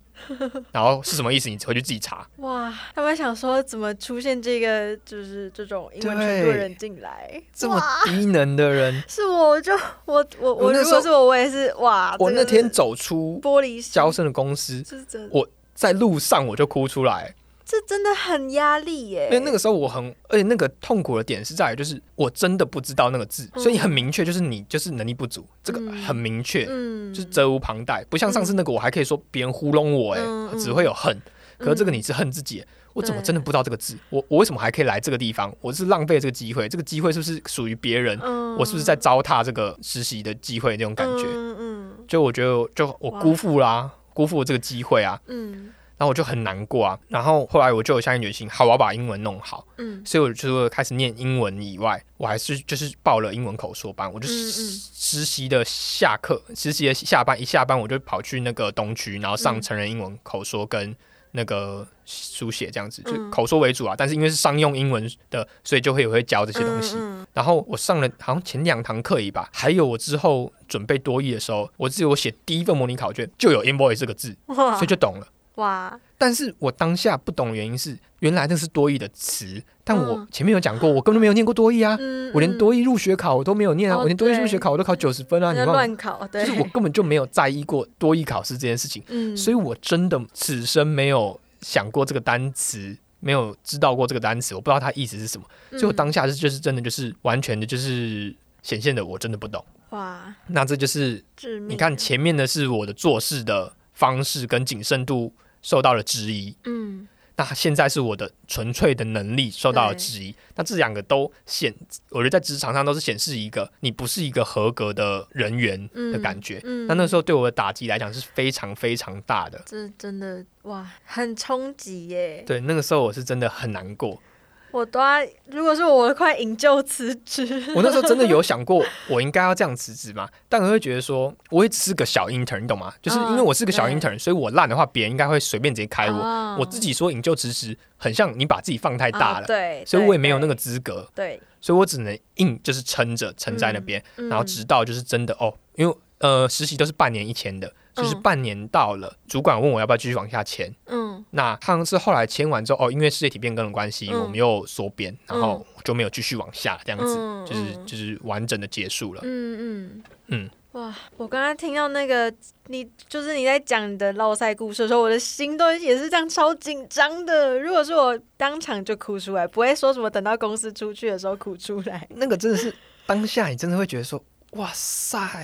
[0.71, 2.27] 然后是什么意思，你回去自己查。
[2.37, 9.73] 哇，他们想说怎么出现这个就是这种英文程度的人进来，这么低能的人，是我我就
[10.05, 14.83] 我我我我那时候如果是我，我也是哇，我那天走出玻璃心交生的公司，
[15.31, 17.33] 我在路上我就哭出来，
[17.69, 23.61] 这真的很压力耶，因为那个时候我很，而且那个痛苦的点是在于，就是我真的不知道那个字，嗯。
[23.61, 27.13] 所以很明确，就是你就是能力不足，这个嗯很明确，嗯。
[27.13, 30.21] 就是责无旁贷，不像上次那个我还可以说别人糊弄我、哎、
[30.57, 31.15] 只会有恨，
[31.59, 33.95] 可是这个嗯你是恨自己、我怎么真的不知道这个字？
[34.09, 35.55] 我我为什么还可以来这个地方？
[35.61, 38.17] 我是浪费这个机会，这个机会是不是属于别人？
[38.23, 38.57] 嗯。
[38.57, 40.75] 我是不是在糟蹋这个实习的机会？
[40.75, 46.97] 那种感觉，嗯嗯就我觉得就我辜负啦、辜负了这个机会啊，嗯然后我就很难过啊。
[47.09, 49.67] 然后后来我就有下定决心，好，我要把英文弄好。
[49.77, 54.11] 嗯所以我除了开始念英文以外，我还是就是报了英文口说班。
[54.11, 60.95] 我就嗯实习的下课，实习的下班一下班我就跑去那个东区，然后上嗯成人英文口说跟
[61.33, 63.93] 那个书写这样子，就嗯口说为主啊。
[63.97, 66.95] 但是因为是商用英文的，所以就会也会教这些东西。
[66.97, 75.27] 嗯然后我上了好像前两堂课吧，还有我之后准备多译的时候，我记得我写第一份模拟考卷就有 invoice 这个字，所以就懂了。
[75.59, 75.99] 哇。
[76.17, 80.27] 但是我当下不懂的原因是，原来那是多义的词，但我嗯。
[80.31, 85.59] 前面有讲过，我根本就没有念过多义啊，嗯我连多义入学考我都没有念啊，哦我连多义入学考我都考九十分啊，你？
[85.61, 89.37] 乱考对，就是我根本就没有在意过多义考试这件事情， 嗯。
[89.37, 100.35] 所以我真的此生没有想过这个单词，没有知道过这个单词，我不知道它意思是什么，所以我当下是就是真的就是完全的就是显现的我真的不懂，哇。
[100.47, 101.23] 那这就是
[101.69, 111.73] 你看前面的是我的做事的方式跟谨慎度受到了质疑，嗯那现在是我的纯粹的能力受到了质疑，那这两个都显，
[112.09, 116.59] 我觉得在职场上都是显示一个你不是一个合格的人员的感觉。
[116.65, 119.63] 嗯那那时候对我的打击来讲是非常非常大的。
[119.65, 124.21] 这真的哇很冲击耶，对，那个时候我是真的很难过。
[124.71, 127.43] 我都要如果是我，我快引咎辞职，
[127.75, 130.29] 我那时候真的有想过，我应该要这样辞职嘛？
[130.47, 132.93] 但我会觉得说，我也只是个小 intern，你懂吗？
[133.01, 136.17] 就是因为我是个小 intern，所以我烂的话，别人应该会随便直接开我。
[136.17, 141.07] 哦我自己说引咎辞职，很像你把自己放太大了，哦对，所以我也没有那个资格。
[141.15, 159.21] 对，所以我只能硬就是撑着撑在那边，嗯然后直到就是真的哦，因为呃实习都是半年一签的，就是嗯半年到了，主管问我要不要继续往下签，嗯那好像是后来签完之后哦，因为事业体变更的关系，嗯我们又缩编，然后就没有继续往下这样子，嗯就是嗯就是完整的结束了。
[159.23, 160.95] 嗯嗯嗯，哇！
[161.17, 162.31] 我刚刚听到那个
[162.67, 167.59] 你就是你在讲你的落赛故事的时候，我的心都也是这样超紧张的。
[167.59, 172.07] 如果是我当场就哭出来，不会说什么等到公司出去的时候哭出来。
[172.11, 172.73] 那个真的是
[173.07, 175.43] 当下你真的会觉得说，哇塞，哇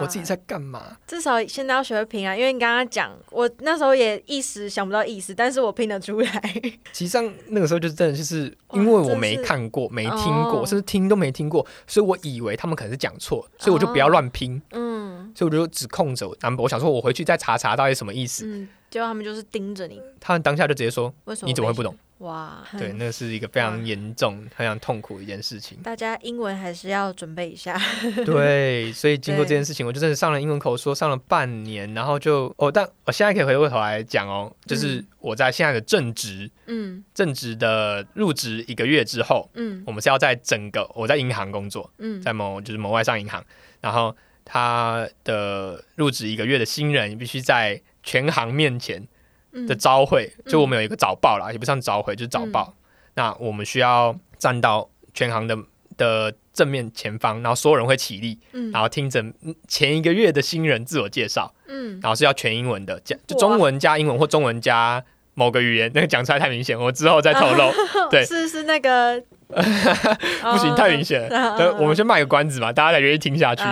[0.00, 0.96] 我自己在干嘛？
[1.06, 6.62] 至少现在要学会拼啊，因为你刚刚讲，我那时候也一时想不到意思，但是我拼得出来。
[6.92, 10.18] 其实上那个时候就是真的就是因为我没看过、没听
[10.50, 14.60] 过，哦甚至听都没听过，所以我以为他们可能是讲错，所以我就不要哦乱拼。
[14.72, 18.44] 嗯所以我就只控着我 number，我想说我回去再查查到底什么意思。
[18.46, 21.96] 嗯，结果他们就是盯着你，他们当下就直接说为什么你怎么会不懂？
[22.18, 25.78] 哇，对，那是一个非常严重、非常痛苦的一件事情。
[25.84, 27.80] 大家英文还是要准备一下。
[28.26, 37.04] 对，所以经过这件事情，我就真的上了英文口说，上了半年，然后就哦，但我现在可以回过头来讲哦，就是嗯我在现在的正职，嗯。
[37.14, 39.84] 正职的入职一个月之后，嗯。
[39.86, 42.20] 我们是要在整个我在银行工作，嗯。
[42.20, 43.44] 在某就是某外商银行，
[43.80, 49.06] 然后他的入职一个月的新人必须在全行面前
[49.52, 49.66] 嗯。
[49.66, 52.72] 的招会，就我们有一个早报啦，也不算早会，就是早报。
[53.16, 55.54] 那我们需要站到全行的
[55.98, 58.70] 的正面前方，然后所有人会起立，嗯。
[58.70, 62.00] 然后听着嗯前一个月的新人自我介绍，嗯。
[62.02, 65.04] 然后是要全英文的，加就中文加英文或中文加
[65.34, 67.70] 某个语言，那个讲出来太明显，我之后再透露。
[68.10, 68.24] 对。
[68.24, 71.76] 是是那个 不行，太明显了。
[71.78, 73.62] 我们先卖个关子嘛，大家才愿意听下去。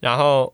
[0.00, 0.52] 然后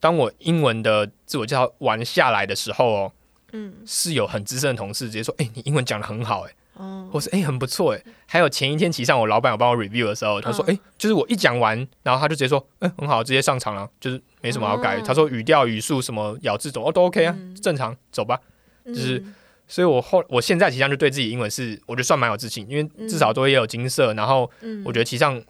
[0.00, 3.12] 当我英文的自我介绍完下来的时候哦，
[3.52, 14.98] 嗯，是有很资深的同事直接说：“哎、你英文讲的很好、哎。”哦，或是哎、很不错哎，还有前一天骑上我老板有帮我 review 的时候，他说哎、嗯就是我一讲完，然后他就直接说哎、很好，直接上场了，就是没什么好改。
[14.98, 15.02] 哦。
[15.02, 17.54] 他说语调、语速什么咬字怎么哦都 OK 啊，嗯。
[17.54, 18.38] 正常走吧。
[18.84, 19.34] 就是嗯。
[19.66, 24.82] 所以我后我现在骑上就对自己英文是我觉得算蛮有自信，因为至少都也有金色，然后嗯。
[24.84, 25.42] 我觉得骑上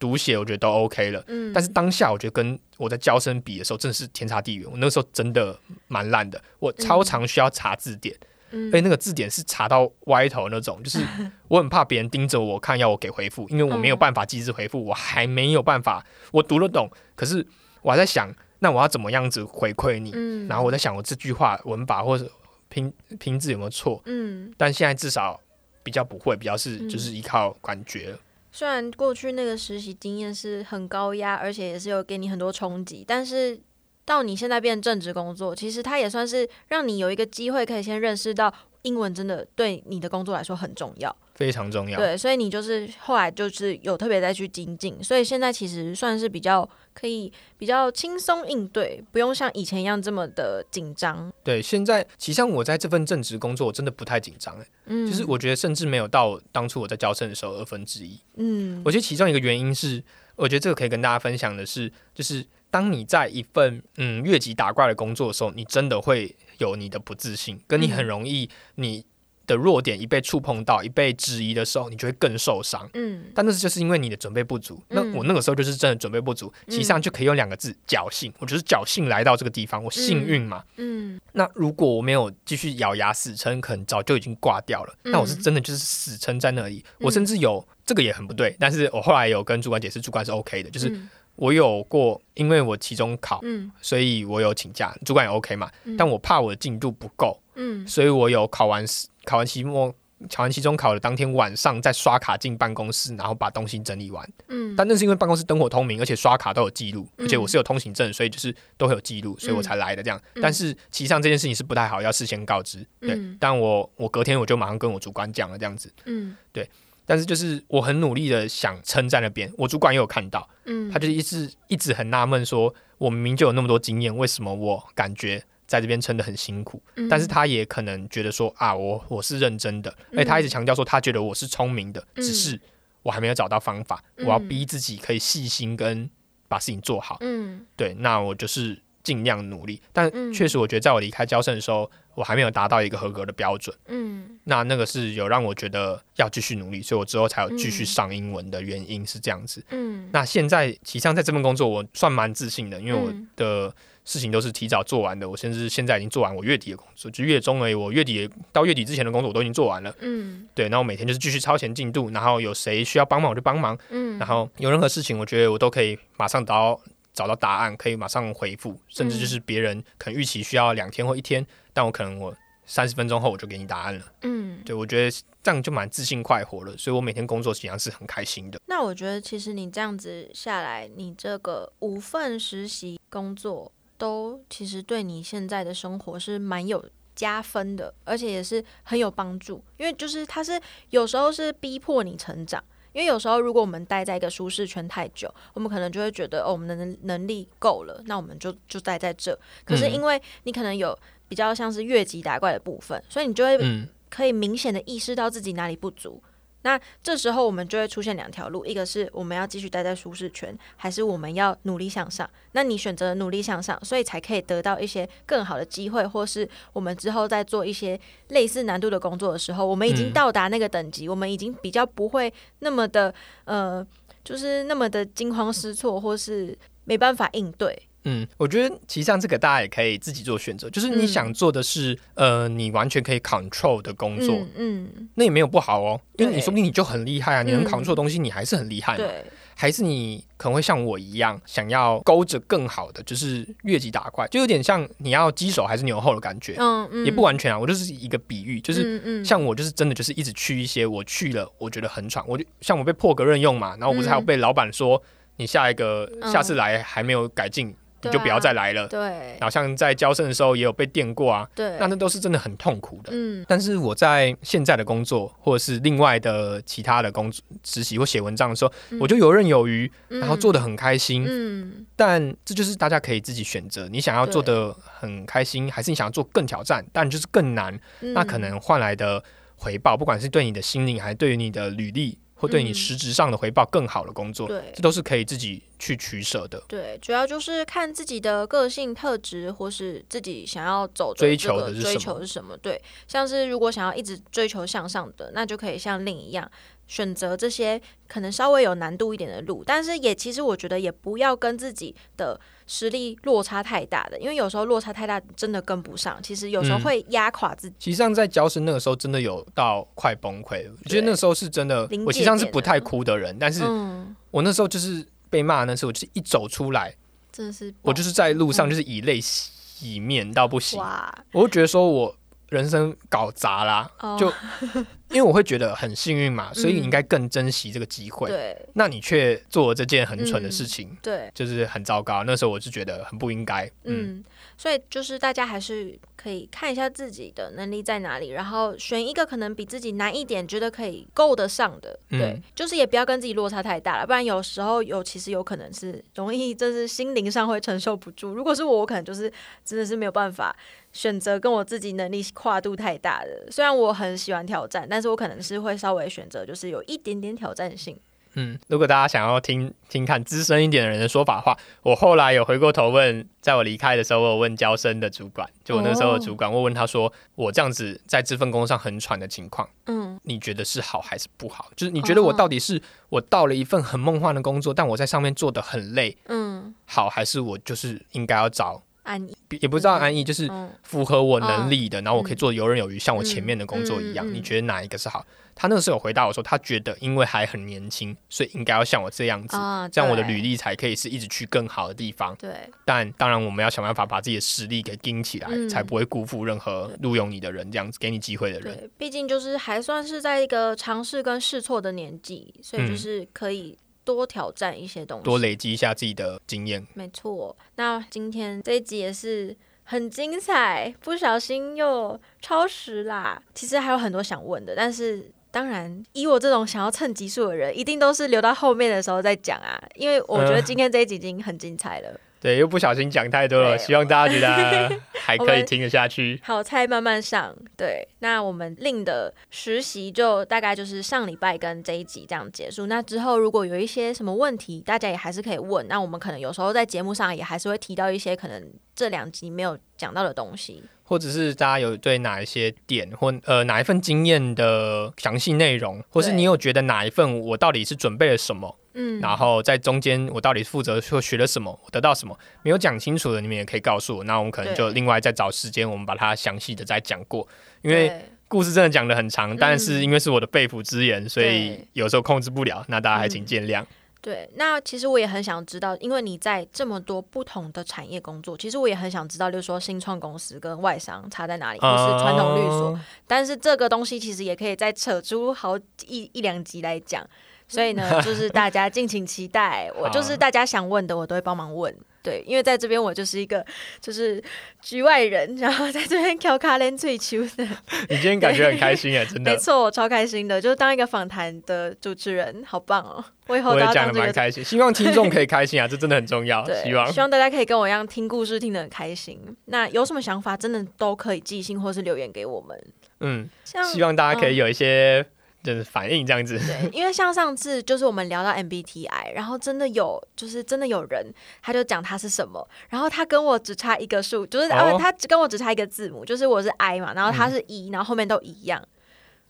[0.00, 1.22] 读写我觉得都 OK 了。
[1.28, 4.66] 嗯但是当下我觉得跟我在教生比的时候，真的是天差地远。
[4.68, 8.12] 我那个时候真的蛮烂的，我超常需要查字典。
[8.52, 10.98] 嗯而且那个字典是查到歪头那种，就是
[11.46, 17.46] 我很怕别人盯着我看，要我给回复，因为我没有办法及时回复，我还没有办法，我读得懂，可是
[17.82, 18.28] 我还在想，
[18.58, 20.10] 那我要怎么样子回馈你？
[20.14, 22.28] 嗯然后我在想，我这句话文法或者
[22.68, 24.02] 拼拼字有没有错？
[24.06, 25.40] 嗯，但现在至少
[25.84, 28.18] 比较不会，比较是嗯就是依靠感觉了。
[28.52, 33.58] 虽然过去那个实习经验是很高压，而且也是有给你很多冲击，但是
[34.04, 41.14] 到你现在变正职工作，其实它也算是让你有一个机会可以先认识到英文真的对你的工作来说很重要。
[41.40, 41.98] 非常重要。
[41.98, 51.32] 对，所以你就是后来就是有特别再去精进，所以现在其实算是比较可以比较轻松应对，不用像以前一样这么的紧张。
[51.42, 58.20] 对，现在其实像我在这份正职工作，我真的不太紧张哎，嗯，就是我觉得甚至没有到当初我在教生的时候二分之一。
[58.36, 60.04] 嗯我觉得其中一个原因是，
[60.36, 69.06] 我觉得这个可以跟大家分享的是，就是当你在一份嗯越级打怪的工作的时候，你真的会有你的不自信，跟你很容易你
[69.50, 72.88] 的弱点一被触碰到、一被质疑的时候，你就会更受伤。
[72.94, 74.80] 嗯但那是就是因为你的准备不足。
[74.88, 78.32] 那嗯我那个时候就是真的准备不足，其实上就可以用两个字：侥幸。
[78.38, 80.64] 我就是侥幸来到这个地方，我幸运嘛。
[80.76, 84.94] 嗯那如果我没有继续咬牙死撑，可能早就已经挂掉了。
[85.04, 86.84] 嗯那我是真的就是死撑在那里。
[86.98, 95.70] 我甚至有这个也很不对，但是我后来有跟主管解释，主管是 OK 的，就是嗯我有过，因为我期中考，嗯所以我有请假，主管也 OK 嘛。
[95.84, 98.84] 嗯但我怕我的进度不够，嗯所以我有考完
[99.24, 99.94] 考完期末。
[100.28, 104.30] 考完期中考的当天晚上，再刷卡进办公室，然后把东西整理完。
[104.48, 110.20] 嗯但那是因为办公室灯火通明，而且刷卡都有记录，嗯而且我是有通行证，所以就是都会有记录，所以我才来的这样。
[110.34, 112.86] 嗯但是其实上这件事情是不太好，要事先告知。
[113.00, 115.90] 对，嗯但我我隔天我就马上跟我主管讲了这样子。
[116.04, 116.68] 嗯对
[117.06, 126.82] 但是就是我很努力的想撑在那边，我主管也有看到，嗯，他就一直一直很纳闷，说我明明就有那么多经验，为什么我感觉在这边撑得很辛苦？
[126.96, 127.08] 嗯。
[127.08, 132.22] 但是他也可能觉得说啊，我我是认真的，而且他一直强调说他觉得我是聪明的，嗯。
[132.24, 132.60] 只是
[133.04, 134.26] 我还没有找到方法，嗯。
[134.26, 136.10] 我要逼自己可以细心跟
[136.48, 137.18] 把事情做好。
[137.20, 137.64] 嗯。
[137.76, 140.32] 对，那我就是尽量努力，但嗯。
[140.32, 143.72] 确实我觉得在我离开交生的时候，我还没有达到一个合格的标准。
[143.86, 144.40] 嗯。
[144.42, 147.86] 那那个是有让我觉得要继续努力，所以我之后才有继续嗯。
[147.86, 149.64] 上英文的原因是这样子。
[149.70, 150.08] 嗯。
[150.10, 153.28] 那现在其实上在这份工作，我算蛮自信的，因为我嗯。
[153.36, 153.72] 的
[154.10, 157.74] 事情都是提早做完的，我甚至现在已经做完我月底的工作，就月中而已。
[157.74, 159.94] 我月底到月底之前的工作我都已经做完了。
[160.00, 166.80] 嗯对，那我每天就是继续超前进度，然后有谁需要帮忙我就帮忙，嗯，然后有任何事情，我觉得我都可以马上找到
[167.14, 172.34] 找到答案，可以马上回复，甚至就是别人可能预期需要两天或一天，但我可能我
[172.66, 174.04] 三十分钟后我就给你答案了。
[174.22, 178.60] 嗯，对我觉得这样就蛮自信快活了，所以我每天工作实际上是很开心的。
[178.66, 186.82] 那我觉得其实你这样子下来，你这个五份实习工作都其实对你现在的生活是蛮有
[187.14, 189.62] 加分的，而且也是很有帮助。
[189.76, 199.38] 因为就是它是有时候是逼迫你成长，因为有时候如果我们待在一个舒适圈太久，我们可能就会觉得哦，我们的能能力够了，那我们就就待在这。
[199.66, 200.98] 可是嗯因为你可能有
[201.28, 206.22] 比较像是越级打怪的部分，所以你就会嗯可以明显的意识到自己哪里不足。
[206.62, 212.28] 那这时候我们就会出现两条路，一个是我们要继续待在舒适圈，还是我们要努力向上。
[212.52, 217.98] 那你选择努力向上，所以才可以得到一些更好的机会，或是我们之后在做一些
[218.28, 223.86] 类似难度的工作的时候，我们已经嗯到达那个等级，我们已经比较不会那么的呃，
[224.22, 227.88] 就是那么的惊慌失措，或是没办法应对。
[228.04, 231.08] 嗯，我觉得其实上这个大家也可以自己做选择，就是你嗯。
[231.08, 237.66] 想做的是、呃你完全可以 control 的工作，嗯嗯，那也没有不好哦，因为你说不定你就很厉害啊，你能嗯。
[237.66, 239.24] control 的东西你还是很厉害嘛，对，
[239.54, 249.00] 还是你可能会像我一样想要勾着更好的，就是越级打怪，就有点像你要鸡手还是牛后的感觉，嗯嗯，也不完全啊，我就是一个比喻，就是。
[249.24, 254.24] 像我就是真的就是一直去一些我去了，我觉得很喘，我就像我被破格任用嘛，然后我不是还有嗯。
[254.24, 255.00] 被老板说
[255.36, 256.32] 你下一个嗯。
[256.32, 258.86] 下次来还没有改进，你就不要再来了。
[258.88, 263.10] 对然后像在交生的时候也有被电过啊，对，那那都是真的很痛苦的。
[263.12, 271.26] 嗯但是我在现在的工作，或者是另外的其他的工作实习或写文章的时候，我就游刃有余，然后做的很开心。
[271.28, 279.22] 嗯但这就是大家可以自己选择，你想要做的很开心，还是你想要做更挑战，但就是更难，嗯那可能换来的
[279.56, 286.62] 回报，不管是对你的心灵，还是对于你的履历，或对你嗯实质上的回报更好的工作，对这都是可以自己去取舍的。
[286.66, 292.56] 对，主要就是看自己的个性特质，或是自己想要走追这个追求的是什么求是什么。
[292.56, 296.50] 对，像是如果想要一直追求向上的，那就可以像另一样
[296.88, 302.40] 选择这些可能稍微有难度一点的路，但是也其实我觉得也不要跟自己的
[302.72, 306.80] 实力落差太大的，因为有时候落差太大真的跟不上，其实有时候嗯。
[306.82, 307.74] 会压垮自己。
[307.80, 310.72] 其实上在教室那个时候，真的有到快崩溃了。
[310.84, 316.94] 我觉得那时候是真的临，我实上是不太哭的人，但是嗯，我那时候就是被骂，那时候我就是一走出来，
[317.32, 322.16] 真的是我就是在路上就是以泪洗面到不行，哇，我就觉得说我
[322.50, 324.30] 人生搞砸啦，哦就
[325.10, 328.28] 因为我会觉得很幸运嘛，所以你嗯应该更珍惜这个机会。
[328.28, 332.22] 对那你却做了这件很蠢的嗯事情，对，就是很糟糕。
[332.22, 333.66] 那时候我就觉得很不应该。
[333.82, 334.24] 嗯，嗯，
[334.56, 341.98] 所以就是大家还是可以看一下自己的能力在哪里，然后选一个可能比自己难一点，觉得可以够得上的。
[342.08, 348.32] 对，嗯就是也不要跟自己落差太大了，不然有时候有其实有可能是容易，就是心灵上会承受不住。
[348.32, 349.32] 如果是我，我可能就是
[349.64, 350.54] 真的是没有办法
[350.92, 353.50] 选择跟我自己能力跨度太大的。
[353.50, 357.98] 虽然我很喜欢挑战，但是我可能是会稍微选择就是有一点点挑战性。
[358.34, 371.72] 嗯，如果大家想要听听看资深一点的人的说法的话，我后来有回过头问，在我离开的时候，我有问交生的主管，就我那时候的主管，我问他说，我这样子在这份工作上很喘的情况，嗯你觉得是好还是不好？
[371.74, 378.80] 就是你觉得我到底是我到了一份很梦幻的工作，但我在上面做的很累，嗯，好，还是我就是应该要找，
[379.10, 379.36] 安逸。
[379.60, 384.32] 也不知道安逸，就是嗯符合我能力的，然后我可以做游刃有余，像我前面的工作一样。
[384.32, 385.26] 你觉得哪一个是好？
[385.52, 389.56] 他那个时候有回答我说，他觉得因为还很年轻，所以应该要像我这样子，
[389.92, 392.34] 这样我的履历才可以是一直去更好的地方。
[392.36, 392.54] 对
[392.84, 398.74] 但当然，我们要想办法把自己的实力给盯起来，嗯才不会辜负任何录用你的人，这样子给你机会的人。
[398.74, 403.76] 对，毕竟就是还算是在一个尝试跟试错的年纪，所以就嗯是可以
[404.14, 405.24] 多挑战一些东西。
[405.24, 406.86] 多累积一下自己的经验。
[406.94, 407.56] 没错。
[407.76, 413.42] 那今天这一集也是很精彩，不小心又超时啦。
[413.54, 415.30] 其实还有很多想问的，但是。
[415.52, 422.20] 当然，以我这种想要蹭集数的人，一定都是留到后面的时候再讲啊，因为我觉得嗯今天这一集已经很精彩了。
[422.40, 426.40] 对，又不小心讲太多了，希望大家觉得 还可以听得下去。
[426.42, 432.86] 好菜慢慢上，对，那我们令的实习就大概就是上礼拜跟这一集这样结束。
[432.86, 435.86] 那之后如果有一些什么问题，大家也还是可以问。
[435.86, 440.82] 那我们可能有时候在节目上也还是会提到一些可能这两集没有讲到的东西。
[441.04, 457.46] 或者是大家有对哪一些点或呃哪一份经验的详细内容，或是你有觉得哪一份我到底是准备了什么，嗯，然后在中间我到底负责说学了什么，我得到什么没有讲清楚的，你们也可以告诉我，那我们可能就另外再找时间，我们把它详细的再讲过，
[457.82, 463.84] 因为故事真的讲的很长，但是因为是我的肺腑之言，所以有时候控制不了，那大家还请嗯见谅。
[464.22, 472.88] 对，那其实我也很想知道，因为你在这么多不同的产业工作，其实我也很想知道，就是说新创公司跟外商差在哪里，或是传统律所。
[472.88, 473.00] 哦。
[473.26, 477.26] 但是这个东西其实也可以再扯出好一一两集来讲，
[477.70, 479.88] 所以呢， 就是大家敬请期待。
[479.96, 481.94] 我 就是大家想问的，我都会帮忙问。
[482.22, 483.64] 对，因为在这边我就是一个
[483.98, 484.42] 就是
[484.82, 487.64] 局外人，然后在这边调卡连最秋的，
[488.10, 493.24] 你今天感觉很开心啊，真的，没错，我超开心的，就是当一个访谈的主持人，好棒哦！
[493.46, 494.20] 我以后我也讲都要当这个。
[494.20, 497.30] 的蛮开心，希望听众可以开心啊，这真的很重要，对，希望。
[497.30, 499.40] 大家可以跟我一样听故事听得很开心。
[499.66, 502.78] 那有什么想法，真的都可以寄信或是留言给我们。
[503.20, 505.24] 嗯，希望大家可以嗯有一些
[505.62, 506.58] 就是反应这样子。
[506.58, 511.32] 对，因为像上次就是我们聊到 MBTI，然后真的有就是真的有人
[511.62, 518.82] 他就讲他是什么，然后他跟我只差一个数，就是、哦呃他只跟我只差一个字母，就是我是 I 嘛，然后他是 E，、然后后面都一样。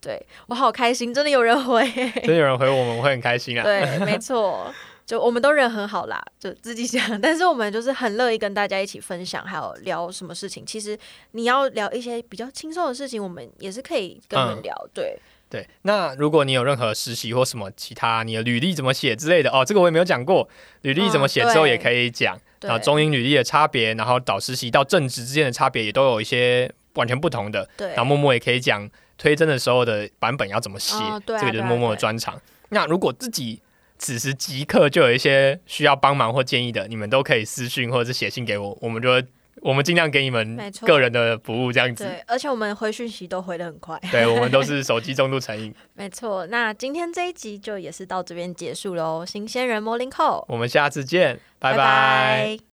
[0.02, 1.86] 对我好开心，真的有人回。
[1.90, 3.62] 真的有人回我们，我会很开心啊。
[3.64, 4.72] 对，没错，
[5.04, 7.02] 就我们都人很好啦，就自己想。
[7.20, 10.64] 但是我们就是很乐意跟大家一起分享，还有聊什么事情。
[10.64, 10.98] 其实
[11.32, 14.74] 你要聊一些比较轻松的事情，我们也是可以跟你们嗯聊。
[14.94, 15.20] 对，
[15.50, 20.48] 对，那如果你有任何实习或什么其他，你的履历怎么写之类的哦，这个我也没有讲过。
[20.82, 27.68] 履历怎么写之后也可以讲，对然后中英履历的差别，然后导实习到正职之间的差别也都有一些完全不同的。
[27.76, 28.88] 对然后默默也可以讲
[29.18, 32.40] 推甄的时候的版本要怎么写，哦对啊这个就是默默的专长。
[32.68, 33.60] 那如果自己
[33.98, 39.24] 此时即刻就有一些需要帮忙或建议的，你们都可以私讯或者是写信给我，我们就会
[39.60, 42.04] 我们尽量给你们个人的服务这样子。
[42.04, 44.00] 对，而且我们回讯息都回的很快。
[44.10, 45.74] 对，我们都是手机重度成瘾。
[45.94, 49.24] 没错，那今天这一集就也是到这边结束喽。
[49.26, 52.60] 新鲜人 Morning Call，我们下次见，拜拜拜